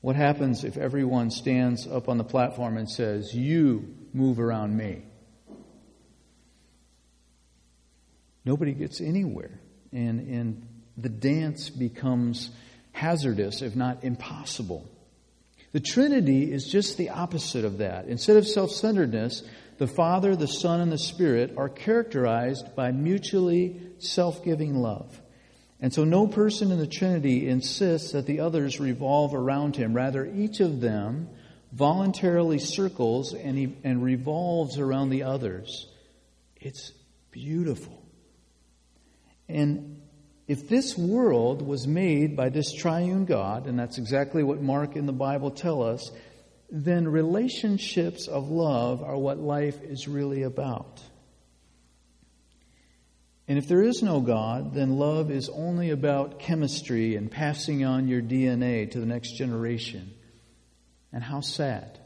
What 0.00 0.16
happens 0.16 0.64
if 0.64 0.76
everyone 0.76 1.30
stands 1.30 1.86
up 1.86 2.08
on 2.08 2.18
the 2.18 2.24
platform 2.24 2.76
and 2.76 2.88
says, 2.88 3.34
You 3.34 3.94
move 4.12 4.38
around 4.38 4.76
me? 4.76 5.02
Nobody 8.44 8.72
gets 8.72 9.00
anywhere. 9.00 9.58
And, 9.92 10.20
and 10.28 10.68
the 10.96 11.08
dance 11.08 11.70
becomes 11.70 12.50
hazardous, 12.92 13.62
if 13.62 13.74
not 13.74 14.04
impossible. 14.04 14.88
The 15.76 15.80
Trinity 15.80 16.50
is 16.50 16.66
just 16.66 16.96
the 16.96 17.10
opposite 17.10 17.66
of 17.66 17.76
that. 17.78 18.06
Instead 18.06 18.38
of 18.38 18.48
self 18.48 18.70
centeredness, 18.70 19.42
the 19.76 19.86
Father, 19.86 20.34
the 20.34 20.48
Son, 20.48 20.80
and 20.80 20.90
the 20.90 20.96
Spirit 20.96 21.52
are 21.58 21.68
characterized 21.68 22.74
by 22.74 22.92
mutually 22.92 23.82
self 23.98 24.42
giving 24.42 24.76
love. 24.76 25.20
And 25.78 25.92
so 25.92 26.04
no 26.04 26.28
person 26.28 26.72
in 26.72 26.78
the 26.78 26.86
Trinity 26.86 27.46
insists 27.46 28.12
that 28.12 28.24
the 28.24 28.40
others 28.40 28.80
revolve 28.80 29.34
around 29.34 29.76
him. 29.76 29.92
Rather, 29.92 30.24
each 30.24 30.60
of 30.60 30.80
them 30.80 31.28
voluntarily 31.72 32.58
circles 32.58 33.34
and, 33.34 33.58
he, 33.58 33.76
and 33.84 34.02
revolves 34.02 34.78
around 34.78 35.10
the 35.10 35.24
others. 35.24 35.90
It's 36.58 36.90
beautiful. 37.32 38.02
And 39.46 39.95
if 40.48 40.68
this 40.68 40.96
world 40.96 41.60
was 41.60 41.86
made 41.86 42.36
by 42.36 42.50
this 42.50 42.72
triune 42.72 43.24
God, 43.24 43.66
and 43.66 43.78
that's 43.78 43.98
exactly 43.98 44.42
what 44.42 44.62
Mark 44.62 44.94
in 44.94 45.06
the 45.06 45.12
Bible 45.12 45.50
tell 45.50 45.82
us, 45.82 46.10
then 46.70 47.08
relationships 47.08 48.28
of 48.28 48.48
love 48.48 49.02
are 49.02 49.16
what 49.16 49.38
life 49.38 49.82
is 49.82 50.06
really 50.06 50.42
about. 50.42 51.02
And 53.48 53.58
if 53.58 53.68
there 53.68 53.82
is 53.82 54.02
no 54.02 54.20
God, 54.20 54.74
then 54.74 54.98
love 54.98 55.30
is 55.30 55.48
only 55.48 55.90
about 55.90 56.40
chemistry 56.40 57.14
and 57.14 57.30
passing 57.30 57.84
on 57.84 58.08
your 58.08 58.20
DNA 58.20 58.90
to 58.90 59.00
the 59.00 59.06
next 59.06 59.36
generation. 59.36 60.12
And 61.12 61.22
how 61.22 61.40
sad, 61.40 62.00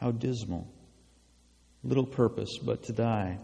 how 0.00 0.12
dismal. 0.12 0.68
Little 1.82 2.06
purpose 2.06 2.58
but 2.58 2.84
to 2.84 2.92
die. 2.92 3.38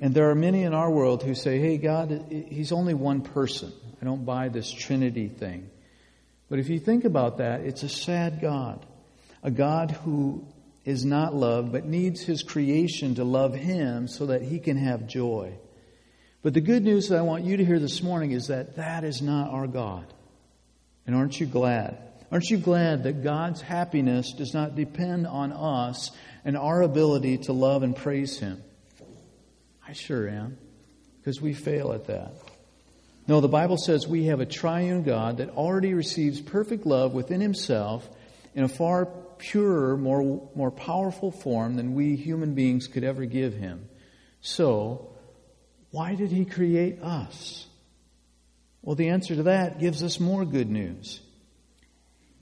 And 0.00 0.14
there 0.14 0.30
are 0.30 0.34
many 0.34 0.62
in 0.62 0.74
our 0.74 0.90
world 0.90 1.22
who 1.22 1.34
say, 1.34 1.58
hey, 1.58 1.76
God, 1.76 2.26
He's 2.30 2.72
only 2.72 2.94
one 2.94 3.22
person. 3.22 3.72
I 4.00 4.04
don't 4.04 4.24
buy 4.24 4.48
this 4.48 4.70
Trinity 4.70 5.28
thing. 5.28 5.70
But 6.48 6.60
if 6.60 6.68
you 6.68 6.78
think 6.78 7.04
about 7.04 7.38
that, 7.38 7.62
it's 7.62 7.82
a 7.82 7.88
sad 7.88 8.40
God. 8.40 8.86
A 9.42 9.50
God 9.50 9.90
who 9.90 10.46
is 10.84 11.04
not 11.04 11.34
loved, 11.34 11.72
but 11.72 11.84
needs 11.84 12.22
His 12.22 12.42
creation 12.42 13.16
to 13.16 13.24
love 13.24 13.54
Him 13.54 14.08
so 14.08 14.26
that 14.26 14.42
He 14.42 14.58
can 14.58 14.76
have 14.76 15.06
joy. 15.06 15.52
But 16.42 16.54
the 16.54 16.60
good 16.60 16.84
news 16.84 17.08
that 17.08 17.18
I 17.18 17.22
want 17.22 17.44
you 17.44 17.56
to 17.56 17.64
hear 17.64 17.80
this 17.80 18.02
morning 18.02 18.30
is 18.30 18.46
that 18.46 18.76
that 18.76 19.02
is 19.04 19.20
not 19.20 19.50
our 19.50 19.66
God. 19.66 20.06
And 21.06 21.16
aren't 21.16 21.40
you 21.40 21.46
glad? 21.46 21.98
Aren't 22.30 22.50
you 22.50 22.58
glad 22.58 23.02
that 23.04 23.24
God's 23.24 23.60
happiness 23.60 24.32
does 24.32 24.54
not 24.54 24.76
depend 24.76 25.26
on 25.26 25.52
us 25.52 26.10
and 26.44 26.56
our 26.56 26.82
ability 26.82 27.38
to 27.38 27.52
love 27.52 27.82
and 27.82 27.96
praise 27.96 28.38
Him? 28.38 28.62
I 29.88 29.94
sure 29.94 30.28
am, 30.28 30.58
because 31.18 31.40
we 31.40 31.54
fail 31.54 31.92
at 31.92 32.08
that. 32.08 32.32
No, 33.26 33.40
the 33.40 33.48
Bible 33.48 33.78
says 33.78 34.06
we 34.06 34.26
have 34.26 34.40
a 34.40 34.46
triune 34.46 35.02
God 35.02 35.38
that 35.38 35.50
already 35.50 35.94
receives 35.94 36.40
perfect 36.42 36.84
love 36.84 37.14
within 37.14 37.40
himself 37.40 38.08
in 38.54 38.64
a 38.64 38.68
far 38.68 39.06
purer, 39.38 39.96
more, 39.96 40.50
more 40.54 40.70
powerful 40.70 41.30
form 41.30 41.76
than 41.76 41.94
we 41.94 42.16
human 42.16 42.54
beings 42.54 42.86
could 42.86 43.02
ever 43.02 43.24
give 43.24 43.54
him. 43.54 43.88
So, 44.42 45.08
why 45.90 46.14
did 46.16 46.30
he 46.30 46.44
create 46.44 47.00
us? 47.02 47.66
Well, 48.82 48.94
the 48.94 49.08
answer 49.08 49.36
to 49.36 49.44
that 49.44 49.80
gives 49.80 50.02
us 50.02 50.20
more 50.20 50.44
good 50.44 50.68
news. 50.68 51.20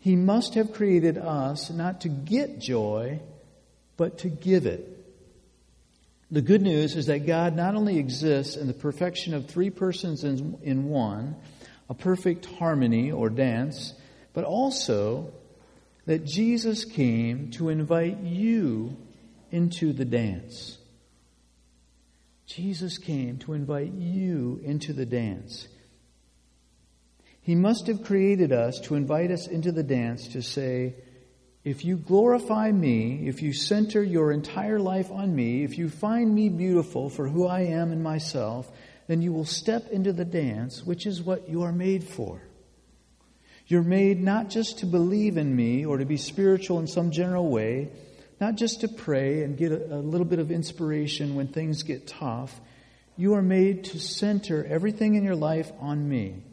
He 0.01 0.17
must 0.17 0.55
have 0.55 0.73
created 0.73 1.17
us 1.17 1.71
not 1.71 2.01
to 2.01 2.09
get 2.09 2.59
joy, 2.59 3.21
but 3.97 4.19
to 4.19 4.29
give 4.29 4.67
it. 4.67 4.96
The 6.31 6.43
good 6.43 6.63
news 6.63 6.97
is 6.97 7.07
that 7.07 7.27
God 7.27 7.55
not 7.55 7.77
only 7.77 7.99
exists 7.99 8.57
in 8.57 8.67
the 8.67 8.75
perfection 8.75 9.33
of 9.33 9.47
three 9.47 9.71
persons 9.71 10.25
in, 10.25 10.59
in 10.63 10.89
one, 10.89 11.37
a 11.89 11.95
perfect 11.95 12.47
harmony 12.47 13.13
or 13.13 13.31
dance, 13.31 13.95
but 14.33 14.45
also 14.45 15.33
that 16.07 16.25
Jesus 16.25 16.85
came 16.85 17.51
to 17.53 17.69
invite 17.69 18.19
you 18.19 18.97
into 19.51 19.93
the 19.93 20.05
dance. 20.05 20.79
Jesus 22.47 22.99
came 22.99 23.39
to 23.39 23.53
invite 23.53 23.93
you 23.93 24.61
into 24.65 24.93
the 24.93 25.07
dance. 25.07 25.69
He 27.41 27.55
must 27.55 27.87
have 27.87 28.03
created 28.03 28.53
us 28.53 28.81
to 28.81 28.97
invite 28.97 29.31
us 29.31 29.47
into 29.47 29.71
the 29.71 29.85
dance 29.85 30.29
to 30.29 30.43
say, 30.43 30.97
if 31.67 31.85
you 31.85 31.97
glorify 31.97 32.71
me, 32.71 33.27
if 33.27 33.43
you 33.43 33.53
center 33.53 34.01
your 34.01 34.31
entire 34.31 34.79
life 34.79 35.11
on 35.11 35.35
me, 35.35 35.65
if 35.65 35.77
you 35.77 35.89
find 35.89 36.33
me 36.33 36.49
beautiful 36.49 37.11
for 37.11 37.27
who 37.27 37.45
I 37.45 37.63
am 37.63 37.91
in 37.91 38.05
myself, 38.05 38.71
then 39.09 39.21
you 39.21 39.33
will 39.33 39.45
step 39.45 39.89
into 39.91 40.13
the 40.13 40.25
dance, 40.25 40.87
which 40.87 41.07
is 41.07 41.25
what 41.25 41.49
you 41.49 41.65
are 41.65 41.73
made 41.73 42.05
for. 42.05 42.41
You're 43.67 43.83
made 43.83 44.23
not 44.23 44.49
just 44.49 44.79
to 44.79 44.87
believe 44.87 45.37
in 45.37 45.57
me 45.57 45.85
or 45.85 45.99
to 45.99 46.05
be 46.05 46.17
spiritual 46.17 46.79
in 46.79 46.87
some 46.87 47.11
general 47.11 47.49
way, 47.49 47.91
not 48.41 48.55
just 48.55 48.83
to 48.83 48.89
pray 48.89 49.43
and 49.43 49.59
get 49.59 49.73
a 49.73 49.97
little 49.97 50.25
bit 50.25 50.39
of 50.39 50.53
inspiration 50.53 51.35
when 51.35 51.49
things 51.49 51.83
get 51.83 52.07
tough. 52.07 52.61
You 53.17 53.35
are 53.35 53.43
made 53.43 53.87
to 53.87 53.99
center 53.99 54.65
everything 54.65 55.17
in 55.17 55.25
your 55.25 55.35
life 55.35 55.73
on 55.81 56.09
me 56.09 56.45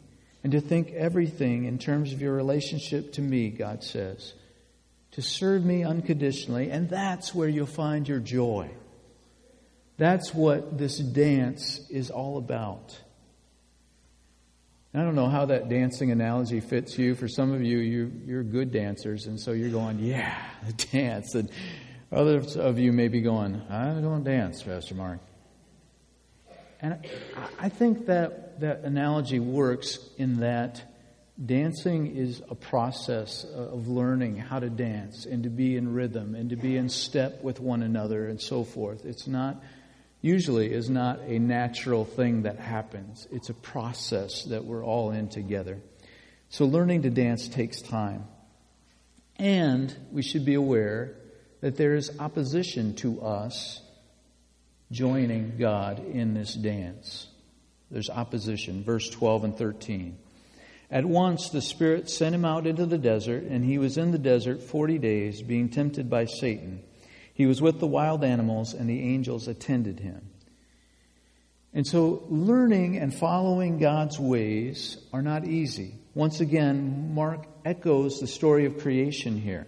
and 0.42 0.50
to 0.50 0.60
think 0.60 0.90
everything 0.90 1.66
in 1.66 1.78
terms 1.78 2.12
of 2.12 2.20
your 2.20 2.34
relationship 2.34 3.12
to 3.12 3.20
me, 3.20 3.50
God 3.50 3.84
says 3.84 4.34
to 5.14 5.22
serve 5.22 5.64
me 5.64 5.84
unconditionally, 5.84 6.70
and 6.70 6.88
that's 6.88 7.34
where 7.34 7.48
you'll 7.48 7.66
find 7.66 8.08
your 8.08 8.18
joy. 8.18 8.70
That's 9.96 10.34
what 10.34 10.76
this 10.76 10.98
dance 10.98 11.88
is 11.88 12.10
all 12.10 12.36
about. 12.36 12.98
I 14.92 14.98
don't 15.02 15.14
know 15.14 15.28
how 15.28 15.46
that 15.46 15.68
dancing 15.68 16.10
analogy 16.12 16.60
fits 16.60 16.98
you. 16.98 17.14
For 17.14 17.26
some 17.28 17.52
of 17.52 17.62
you, 17.62 17.78
you 17.78 18.12
you're 18.26 18.44
good 18.44 18.72
dancers, 18.72 19.26
and 19.26 19.40
so 19.40 19.52
you're 19.52 19.70
going, 19.70 19.98
yeah, 19.98 20.36
dance. 20.92 21.34
And 21.34 21.50
others 22.12 22.56
of 22.56 22.78
you 22.78 22.92
may 22.92 23.08
be 23.08 23.20
going, 23.20 23.60
I 23.70 24.00
don't 24.00 24.24
dance, 24.24 24.62
Pastor 24.62 24.94
Mark. 24.94 25.20
And 26.80 26.98
I 27.58 27.68
think 27.68 28.06
that 28.06 28.60
that 28.60 28.80
analogy 28.80 29.40
works 29.40 29.98
in 30.18 30.40
that 30.40 30.93
Dancing 31.42 32.16
is 32.16 32.42
a 32.48 32.54
process 32.54 33.44
of 33.44 33.88
learning 33.88 34.36
how 34.36 34.60
to 34.60 34.70
dance 34.70 35.26
and 35.26 35.42
to 35.42 35.50
be 35.50 35.76
in 35.76 35.92
rhythm 35.92 36.36
and 36.36 36.50
to 36.50 36.56
be 36.56 36.76
in 36.76 36.88
step 36.88 37.42
with 37.42 37.58
one 37.58 37.82
another 37.82 38.28
and 38.28 38.40
so 38.40 38.62
forth. 38.62 39.04
It's 39.04 39.26
not, 39.26 39.60
usually 40.20 40.72
is 40.72 40.88
not 40.88 41.18
a 41.22 41.40
natural 41.40 42.04
thing 42.04 42.42
that 42.42 42.60
happens. 42.60 43.26
It's 43.32 43.48
a 43.48 43.54
process 43.54 44.44
that 44.44 44.64
we're 44.64 44.84
all 44.84 45.10
in 45.10 45.28
together. 45.28 45.80
So 46.50 46.66
learning 46.66 47.02
to 47.02 47.10
dance 47.10 47.48
takes 47.48 47.82
time. 47.82 48.26
And 49.36 49.92
we 50.12 50.22
should 50.22 50.44
be 50.44 50.54
aware 50.54 51.16
that 51.62 51.76
there 51.76 51.96
is 51.96 52.12
opposition 52.20 52.94
to 52.96 53.22
us 53.22 53.80
joining 54.92 55.56
God 55.58 55.98
in 55.98 56.34
this 56.34 56.54
dance. 56.54 57.26
There's 57.90 58.08
opposition. 58.08 58.84
Verse 58.84 59.10
12 59.10 59.44
and 59.44 59.58
13. 59.58 60.18
At 60.94 61.04
once 61.04 61.50
the 61.50 61.60
Spirit 61.60 62.08
sent 62.08 62.36
him 62.36 62.44
out 62.44 62.68
into 62.68 62.86
the 62.86 62.98
desert, 62.98 63.42
and 63.42 63.64
he 63.64 63.78
was 63.78 63.98
in 63.98 64.12
the 64.12 64.18
desert 64.18 64.62
forty 64.62 64.96
days, 64.96 65.42
being 65.42 65.68
tempted 65.68 66.08
by 66.08 66.26
Satan. 66.26 66.84
He 67.34 67.46
was 67.46 67.60
with 67.60 67.80
the 67.80 67.86
wild 67.88 68.22
animals, 68.22 68.74
and 68.74 68.88
the 68.88 69.02
angels 69.02 69.48
attended 69.48 69.98
him. 69.98 70.30
And 71.72 71.84
so, 71.84 72.22
learning 72.28 72.96
and 72.96 73.12
following 73.12 73.80
God's 73.80 74.20
ways 74.20 74.96
are 75.12 75.20
not 75.20 75.44
easy. 75.44 75.96
Once 76.14 76.38
again, 76.38 77.12
Mark 77.12 77.44
echoes 77.64 78.20
the 78.20 78.28
story 78.28 78.64
of 78.64 78.78
creation 78.78 79.36
here. 79.36 79.66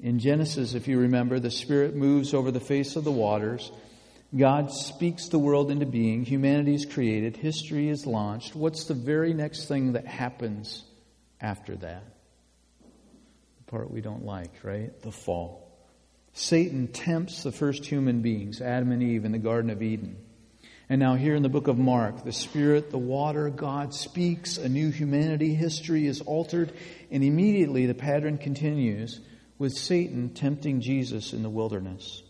In 0.00 0.20
Genesis, 0.20 0.74
if 0.74 0.86
you 0.86 1.00
remember, 1.00 1.40
the 1.40 1.50
Spirit 1.50 1.96
moves 1.96 2.32
over 2.32 2.52
the 2.52 2.60
face 2.60 2.94
of 2.94 3.02
the 3.02 3.10
waters 3.10 3.72
God 4.36 4.70
speaks 4.70 5.28
the 5.28 5.38
world 5.38 5.70
into 5.70 5.86
being, 5.86 6.24
humanity 6.24 6.74
is 6.74 6.84
created, 6.84 7.36
history 7.36 7.88
is 7.88 8.06
launched. 8.06 8.54
What's 8.54 8.84
the 8.84 8.94
very 8.94 9.32
next 9.32 9.66
thing 9.68 9.92
that 9.92 10.06
happens 10.06 10.84
after 11.40 11.76
that? 11.76 12.04
The 12.80 13.70
part 13.70 13.90
we 13.90 14.02
don't 14.02 14.26
like, 14.26 14.52
right? 14.62 15.00
The 15.00 15.12
fall. 15.12 15.66
Satan 16.34 16.88
tempts 16.88 17.42
the 17.42 17.52
first 17.52 17.86
human 17.86 18.20
beings, 18.20 18.60
Adam 18.60 18.92
and 18.92 19.02
Eve, 19.02 19.24
in 19.24 19.32
the 19.32 19.38
Garden 19.38 19.70
of 19.70 19.82
Eden. 19.82 20.16
And 20.90 21.00
now, 21.00 21.16
here 21.16 21.34
in 21.34 21.42
the 21.42 21.48
book 21.48 21.68
of 21.68 21.78
Mark, 21.78 22.24
the 22.24 22.32
Spirit, 22.32 22.90
the 22.90 22.98
water, 22.98 23.50
God 23.50 23.92
speaks, 23.94 24.56
a 24.56 24.68
new 24.68 24.90
humanity, 24.90 25.54
history 25.54 26.06
is 26.06 26.20
altered, 26.22 26.72
and 27.10 27.24
immediately 27.24 27.86
the 27.86 27.94
pattern 27.94 28.38
continues 28.38 29.20
with 29.58 29.72
Satan 29.72 30.30
tempting 30.30 30.80
Jesus 30.80 31.32
in 31.32 31.42
the 31.42 31.50
wilderness. 31.50 32.22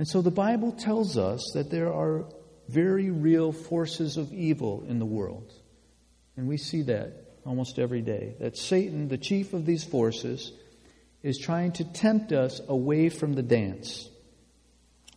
And 0.00 0.08
so 0.08 0.22
the 0.22 0.30
Bible 0.30 0.72
tells 0.72 1.18
us 1.18 1.50
that 1.52 1.70
there 1.70 1.92
are 1.92 2.24
very 2.68 3.10
real 3.10 3.52
forces 3.52 4.16
of 4.16 4.32
evil 4.32 4.82
in 4.88 4.98
the 4.98 5.04
world. 5.04 5.52
And 6.38 6.48
we 6.48 6.56
see 6.56 6.80
that 6.84 7.12
almost 7.44 7.78
every 7.78 8.00
day 8.00 8.34
that 8.40 8.56
Satan, 8.56 9.08
the 9.08 9.18
chief 9.18 9.52
of 9.52 9.66
these 9.66 9.84
forces, 9.84 10.52
is 11.22 11.36
trying 11.36 11.72
to 11.72 11.84
tempt 11.84 12.32
us 12.32 12.62
away 12.66 13.10
from 13.10 13.34
the 13.34 13.42
dance. 13.42 14.08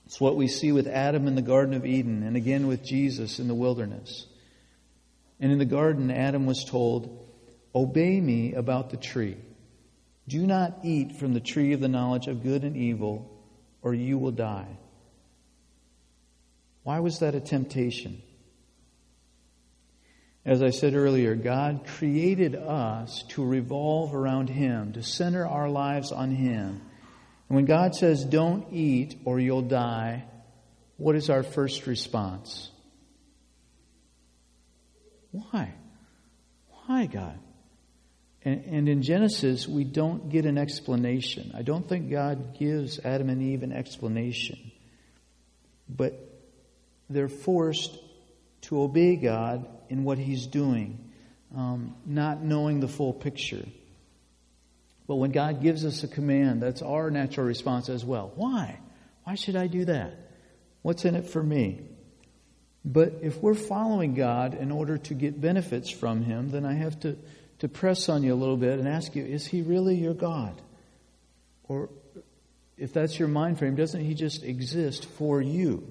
It's 0.06 0.20
what 0.20 0.36
we 0.36 0.50
see 0.50 0.74
with 0.74 0.88
Adam 0.88 1.30
in 1.30 1.36
the 1.36 1.42
Garden 1.42 1.76
of 1.76 1.86
Eden 1.86 2.22
and 2.22 2.36
again 2.36 2.68
with 2.68 2.84
Jesus 2.84 3.40
in 3.40 3.48
the 3.48 3.56
wilderness. 3.56 4.28
And 5.40 5.50
in 5.50 5.60
the 5.60 5.66
garden, 5.66 6.12
Adam 6.12 6.46
was 6.46 6.66
told, 6.66 7.26
Obey 7.74 8.20
me 8.20 8.54
about 8.54 8.90
the 8.90 8.98
tree. 8.98 9.38
Do 10.28 10.46
not 10.46 10.80
eat 10.84 11.16
from 11.16 11.34
the 11.34 11.40
tree 11.40 11.72
of 11.72 11.80
the 11.80 11.88
knowledge 11.88 12.28
of 12.28 12.44
good 12.44 12.66
and 12.66 12.76
evil, 12.76 13.33
or 13.84 13.94
you 13.94 14.18
will 14.18 14.32
die. 14.32 14.78
Why 16.84 17.00
was 17.00 17.20
that 17.20 17.36
a 17.36 17.40
temptation? 17.40 18.22
As 20.46 20.62
I 20.62 20.72
said 20.72 20.96
earlier, 20.96 21.36
God 21.36 21.86
created 21.86 22.56
us 22.56 23.24
to 23.30 23.46
revolve 23.46 24.14
around 24.14 24.50
Him, 24.50 24.94
to 24.94 25.04
center 25.04 25.48
our 25.48 25.70
lives 25.70 26.12
on 26.12 26.32
Him. 26.32 26.82
And 27.48 27.56
when 27.56 27.66
God 27.66 27.96
says, 27.96 28.26
don't 28.26 28.74
eat 28.74 29.16
or 29.24 29.40
you'll 29.40 29.62
die, 29.62 30.26
what 30.98 31.16
is 31.16 31.30
our 31.30 31.44
first 31.44 31.88
response? 31.88 32.70
Why? 35.32 35.74
Why, 36.86 37.06
God? 37.06 37.40
And, 38.46 38.66
and, 38.66 38.90
in 38.90 39.02
Genesis, 39.02 39.68
we 39.68 39.86
don't 39.86 40.30
get 40.30 40.46
an 40.46 40.58
explanation. 40.58 41.54
I 41.56 41.62
don't 41.62 41.88
think 41.88 42.12
God 42.12 42.58
gives 42.60 43.00
Adam 43.00 43.30
and 43.30 43.42
Eve 43.42 43.64
an 43.64 43.72
explanation. 43.72 44.72
But 45.88 46.14
they're 47.10 47.30
forced 47.30 47.98
to 48.64 48.82
obey 48.82 49.16
God 49.16 49.66
in 49.90 50.04
what 50.04 50.18
He's 50.18 50.48
doing, 50.48 51.12
um, 51.56 51.96
not 52.06 52.44
knowing 52.44 52.80
the 52.80 52.88
full 52.88 53.14
picture. 53.14 53.66
But 55.08 55.16
when 55.16 55.32
God 55.32 55.62
gives 55.62 55.86
us 55.86 56.04
a 56.04 56.08
command, 56.08 56.62
that's 56.62 56.82
our 56.82 57.12
natural 57.12 57.46
response 57.46 57.90
as 57.90 58.04
well. 58.04 58.32
Why? 58.36 58.80
Why 59.24 59.36
should 59.36 59.56
I 59.56 59.68
do 59.68 59.86
that? 59.86 60.18
What's 60.82 61.06
in 61.06 61.16
it 61.16 61.28
for 61.28 61.42
me? 61.42 61.82
But 62.86 63.20
if 63.22 63.42
we're 63.42 63.54
following 63.54 64.14
God 64.14 64.54
in 64.54 64.72
order 64.72 64.98
to 64.98 65.14
get 65.14 65.40
benefits 65.40 65.90
from 65.90 66.24
Him, 66.24 66.50
then 66.50 66.66
I 66.66 66.74
have 66.74 67.00
to, 67.02 67.18
to 67.64 67.70
press 67.70 68.10
on 68.10 68.24
you 68.24 68.34
a 68.34 68.36
little 68.36 68.58
bit 68.58 68.78
and 68.78 68.90
ask 68.90 69.16
you, 69.16 69.24
is 69.24 69.48
He 69.48 69.62
really 69.62 69.96
your 69.96 70.14
God? 70.14 70.62
Or 71.70 71.90
if 72.78 72.92
that's 72.92 73.18
your 73.18 73.30
mind 73.30 73.58
frame, 73.58 73.76
doesn't 73.76 74.02
He 74.04 74.16
just 74.16 74.44
exist 74.44 75.06
for 75.06 75.42
you? 75.42 75.88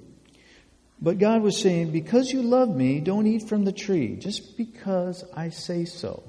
But 1.01 1.19
God 1.19 1.41
was 1.41 1.59
saying, 1.59 1.91
because 1.91 2.31
you 2.31 2.43
love 2.43 2.69
me, 2.69 3.01
don't 3.01 3.27
eat 3.27 3.49
from 3.49 3.65
the 3.65 3.73
tree, 3.73 4.17
just 4.17 4.59
because 4.59 5.25
I 5.35 5.49
say 5.49 5.87
so. 5.87 6.23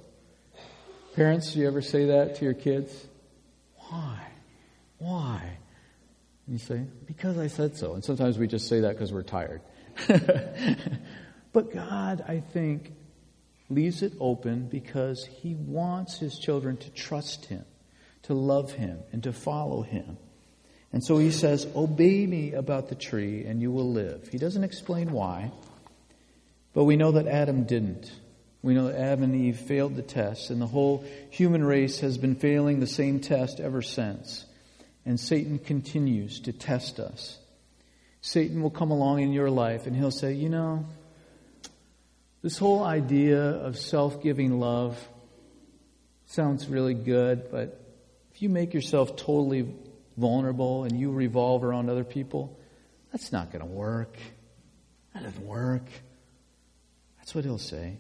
Parents, 1.13 1.51
do 1.51 1.59
you 1.59 1.67
ever 1.67 1.81
say 1.81 2.05
that 2.05 2.35
to 2.35 2.45
your 2.45 2.53
kids? 2.53 3.05
Why? 3.89 4.19
Why? 4.99 5.41
And 6.47 6.57
you 6.57 6.65
say, 6.65 6.85
because 7.05 7.37
I 7.37 7.47
said 7.47 7.75
so. 7.75 7.95
And 7.95 8.03
sometimes 8.03 8.37
we 8.37 8.47
just 8.47 8.69
say 8.69 8.79
that 8.79 8.93
because 8.93 9.11
we're 9.11 9.23
tired. 9.23 9.61
but 11.51 11.73
God, 11.73 12.23
I 12.25 12.39
think, 12.39 12.93
leaves 13.69 14.01
it 14.01 14.13
open 14.19 14.67
because 14.67 15.25
He 15.25 15.55
wants 15.55 16.19
His 16.19 16.37
children 16.37 16.77
to 16.77 16.89
trust 16.91 17.45
Him, 17.45 17.65
to 18.23 18.33
love 18.33 18.73
Him, 18.73 18.99
and 19.11 19.23
to 19.23 19.33
follow 19.33 19.81
Him. 19.81 20.17
And 20.93 21.03
so 21.03 21.17
he 21.17 21.31
says, 21.31 21.67
Obey 21.75 22.25
me 22.27 22.53
about 22.53 22.87
the 22.87 22.95
tree 22.95 23.45
and 23.45 23.59
you 23.59 23.71
will 23.71 23.91
live. 23.91 24.29
He 24.31 24.37
doesn't 24.37 24.63
explain 24.63 25.11
why, 25.11 25.51
but 26.73 26.83
we 26.83 26.95
know 26.95 27.13
that 27.13 27.27
Adam 27.27 27.63
didn't. 27.63 28.11
We 28.61 28.75
know 28.75 28.87
that 28.87 28.99
Adam 28.99 29.23
and 29.23 29.35
Eve 29.35 29.59
failed 29.59 29.97
the 29.97 30.01
test, 30.01 30.49
and 30.49 30.61
the 30.61 30.67
whole 30.67 31.03
human 31.29 31.65
race 31.65 31.99
has 31.99 32.17
been 32.17 32.35
failing 32.35 32.79
the 32.79 32.87
same 32.87 33.19
test 33.19 33.59
ever 33.59 33.81
since. 33.81 34.45
And 35.05 35.19
Satan 35.19 35.59
continues 35.59 36.39
to 36.41 36.53
test 36.53 36.97
us. 36.97 37.39
Satan 38.21 38.61
will 38.61 38.69
come 38.69 38.89
along 38.89 39.19
in 39.19 39.33
your 39.33 39.49
life 39.49 39.85
and 39.85 39.93
he'll 39.93 40.11
say, 40.11 40.33
You 40.33 40.47
know, 40.47 40.85
this 42.43 42.57
whole 42.57 42.83
idea 42.83 43.39
of 43.41 43.79
self 43.79 44.21
giving 44.21 44.59
love 44.59 44.99
sounds 46.25 46.67
really 46.67 46.93
good, 46.93 47.49
but 47.49 47.79
if 48.33 48.41
you 48.41 48.49
make 48.49 48.73
yourself 48.73 49.15
totally 49.15 49.73
vulnerable 50.17 50.83
and 50.83 50.99
you 50.99 51.11
revolve 51.11 51.63
around 51.63 51.89
other 51.89 52.03
people, 52.03 52.59
that's 53.11 53.31
not 53.31 53.51
going 53.51 53.61
to 53.61 53.71
work. 53.71 54.17
That 55.13 55.23
doesn't 55.23 55.45
work. 55.45 55.85
That's 57.17 57.33
what 57.33 57.45
he'll 57.45 57.57
say. 57.57 57.97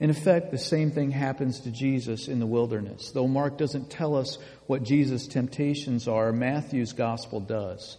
In 0.00 0.10
effect, 0.10 0.50
the 0.50 0.58
same 0.58 0.90
thing 0.90 1.10
happens 1.10 1.60
to 1.60 1.70
Jesus 1.70 2.26
in 2.26 2.40
the 2.40 2.46
wilderness. 2.46 3.12
Though 3.12 3.28
Mark 3.28 3.58
doesn't 3.58 3.90
tell 3.90 4.16
us 4.16 4.38
what 4.66 4.82
Jesus' 4.82 5.28
temptations 5.28 6.08
are, 6.08 6.32
Matthew's 6.32 6.92
gospel 6.92 7.38
does. 7.38 7.98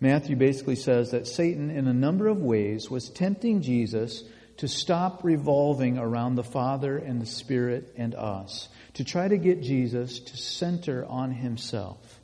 Matthew 0.00 0.36
basically 0.36 0.76
says 0.76 1.12
that 1.12 1.26
Satan, 1.26 1.70
in 1.70 1.86
a 1.86 1.94
number 1.94 2.26
of 2.26 2.42
ways, 2.42 2.90
was 2.90 3.08
tempting 3.08 3.62
Jesus 3.62 4.24
to 4.58 4.68
stop 4.68 5.24
revolving 5.24 5.98
around 5.98 6.34
the 6.34 6.44
Father 6.44 6.96
and 6.98 7.20
the 7.20 7.26
Spirit 7.26 7.94
and 7.96 8.14
us, 8.14 8.68
to 8.94 9.04
try 9.04 9.26
to 9.26 9.38
get 9.38 9.62
Jesus 9.62 10.18
to 10.20 10.36
center 10.36 11.04
on 11.06 11.30
himself. 11.30 12.20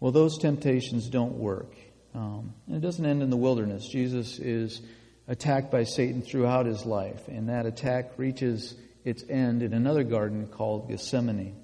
Well, 0.00 0.12
those 0.12 0.38
temptations 0.38 1.08
don't 1.08 1.34
work. 1.34 1.74
Um, 2.14 2.54
and 2.66 2.76
it 2.76 2.80
doesn't 2.80 3.04
end 3.04 3.22
in 3.22 3.30
the 3.30 3.36
wilderness. 3.36 3.86
Jesus 3.86 4.38
is 4.38 4.80
attacked 5.28 5.70
by 5.70 5.84
Satan 5.84 6.22
throughout 6.22 6.66
his 6.66 6.84
life, 6.84 7.28
and 7.28 7.48
that 7.48 7.66
attack 7.66 8.12
reaches 8.16 8.74
its 9.04 9.22
end 9.28 9.62
in 9.62 9.72
another 9.72 10.02
garden 10.02 10.46
called 10.46 10.88
Gethsemane. 10.88 11.54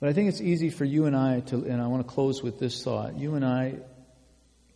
But 0.00 0.08
I 0.08 0.14
think 0.14 0.30
it's 0.30 0.40
easy 0.40 0.70
for 0.70 0.84
you 0.84 1.04
and 1.04 1.14
I 1.14 1.40
to, 1.40 1.64
and 1.64 1.80
I 1.80 1.86
want 1.86 2.06
to 2.06 2.12
close 2.12 2.42
with 2.42 2.58
this 2.58 2.82
thought. 2.82 3.16
You 3.16 3.34
and 3.34 3.44
I 3.44 3.76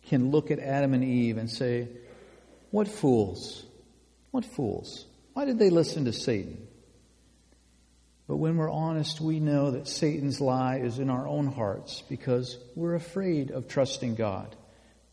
can 0.07 0.31
look 0.31 0.51
at 0.51 0.59
Adam 0.59 0.93
and 0.93 1.03
Eve 1.03 1.37
and 1.37 1.49
say, 1.49 1.89
What 2.71 2.87
fools? 2.87 3.65
What 4.31 4.45
fools? 4.45 5.05
Why 5.33 5.45
did 5.45 5.59
they 5.59 5.69
listen 5.69 6.05
to 6.05 6.13
Satan? 6.13 6.67
But 8.27 8.37
when 8.37 8.57
we're 8.57 8.71
honest, 8.71 9.21
we 9.21 9.39
know 9.39 9.71
that 9.71 9.87
Satan's 9.87 10.41
lie 10.41 10.77
is 10.77 10.99
in 10.99 11.09
our 11.09 11.27
own 11.27 11.47
hearts 11.47 12.03
because 12.09 12.57
we're 12.75 12.95
afraid 12.95 13.51
of 13.51 13.67
trusting 13.67 14.15
God. 14.15 14.55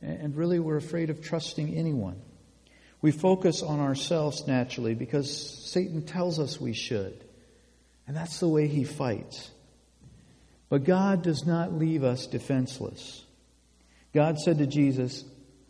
And 0.02 0.36
really, 0.36 0.58
we're 0.58 0.76
afraid 0.76 1.10
of 1.10 1.22
trusting 1.22 1.74
anyone. 1.74 2.20
We 3.00 3.12
focus 3.12 3.62
on 3.62 3.80
ourselves 3.80 4.46
naturally 4.46 4.94
because 4.94 5.70
Satan 5.70 6.02
tells 6.02 6.38
us 6.38 6.60
we 6.60 6.72
should. 6.72 7.24
And 8.06 8.16
that's 8.16 8.40
the 8.40 8.48
way 8.48 8.66
he 8.66 8.84
fights. 8.84 9.50
But 10.68 10.84
God 10.84 11.22
does 11.22 11.46
not 11.46 11.72
leave 11.72 12.02
us 12.02 12.26
defenseless. 12.26 13.24
God 14.12 14.38
said 14.38 14.58
to 14.58 14.66
Jesus, 14.66 15.24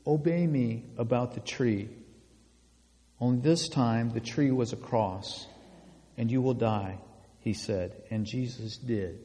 Obey 0.07 0.47
me 0.47 0.85
about 0.99 1.35
the 1.35 1.41
tree. 1.41 1.89
Only 3.21 3.41
this 3.41 3.69
time 3.69 4.11
the 4.11 4.21
tree 4.21 4.51
was 4.51 4.73
a 4.73 4.77
cross, 4.77 5.47
and 6.19 6.31
you 6.31 6.43
will 6.43 6.55
die 6.55 6.99
he 7.45 7.53
said, 7.53 7.93
and 8.11 8.25
Jesus 8.25 8.79
did. 8.79 9.19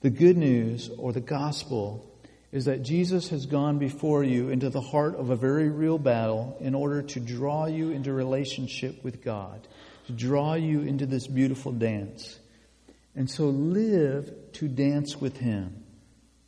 The 0.00 0.08
good 0.08 0.38
news 0.38 0.88
or 0.96 1.12
the 1.12 1.20
gospel 1.20 2.10
is 2.52 2.64
that 2.64 2.82
Jesus 2.82 3.28
has 3.28 3.44
gone 3.44 3.78
before 3.78 4.24
you 4.24 4.48
into 4.48 4.70
the 4.70 4.80
heart 4.80 5.14
of 5.14 5.28
a 5.28 5.36
very 5.36 5.68
real 5.68 5.98
battle 5.98 6.56
in 6.58 6.74
order 6.74 7.02
to 7.02 7.20
draw 7.20 7.66
you 7.66 7.90
into 7.90 8.14
relationship 8.14 9.04
with 9.04 9.22
God, 9.22 9.68
to 10.06 10.12
draw 10.12 10.54
you 10.54 10.80
into 10.80 11.04
this 11.04 11.26
beautiful 11.26 11.70
dance. 11.70 12.38
And 13.14 13.30
so 13.30 13.44
live 13.50 14.32
to 14.54 14.66
dance 14.66 15.20
with 15.20 15.36
Him. 15.36 15.84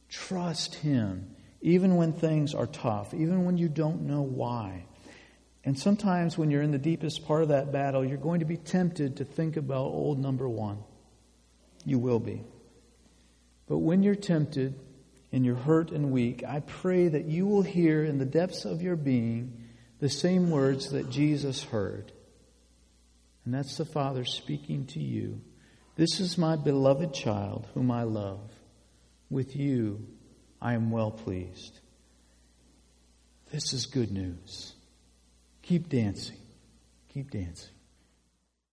Trust 0.08 0.76
Him, 0.76 1.31
even 1.62 1.96
when 1.96 2.12
things 2.12 2.54
are 2.54 2.66
tough, 2.66 3.14
even 3.14 3.44
when 3.44 3.56
you 3.56 3.68
don't 3.68 4.02
know 4.02 4.22
why. 4.22 4.84
And 5.64 5.78
sometimes 5.78 6.36
when 6.36 6.50
you're 6.50 6.62
in 6.62 6.72
the 6.72 6.78
deepest 6.78 7.24
part 7.24 7.42
of 7.42 7.48
that 7.48 7.70
battle, 7.72 8.04
you're 8.04 8.18
going 8.18 8.40
to 8.40 8.46
be 8.46 8.56
tempted 8.56 9.16
to 9.16 9.24
think 9.24 9.56
about 9.56 9.86
old 9.86 10.18
number 10.18 10.48
one. 10.48 10.78
You 11.84 12.00
will 12.00 12.18
be. 12.18 12.42
But 13.68 13.78
when 13.78 14.02
you're 14.02 14.16
tempted 14.16 14.78
and 15.30 15.46
you're 15.46 15.54
hurt 15.54 15.92
and 15.92 16.10
weak, 16.10 16.42
I 16.46 16.60
pray 16.60 17.06
that 17.08 17.26
you 17.26 17.46
will 17.46 17.62
hear 17.62 18.04
in 18.04 18.18
the 18.18 18.24
depths 18.24 18.64
of 18.64 18.82
your 18.82 18.96
being 18.96 19.68
the 20.00 20.10
same 20.10 20.50
words 20.50 20.90
that 20.90 21.10
Jesus 21.10 21.62
heard. 21.62 22.12
And 23.44 23.54
that's 23.54 23.76
the 23.76 23.84
Father 23.84 24.24
speaking 24.24 24.86
to 24.86 25.00
you. 25.00 25.40
This 25.94 26.18
is 26.18 26.36
my 26.36 26.56
beloved 26.56 27.14
child 27.14 27.68
whom 27.74 27.92
I 27.92 28.02
love. 28.02 28.50
With 29.30 29.54
you 29.54 30.08
I 30.62 30.74
am 30.74 30.92
well 30.92 31.10
pleased. 31.10 31.80
This 33.50 33.72
is 33.72 33.86
good 33.86 34.12
news. 34.12 34.72
Keep 35.62 35.88
dancing. 35.88 36.38
Keep 37.12 37.32
dancing. 37.32 37.74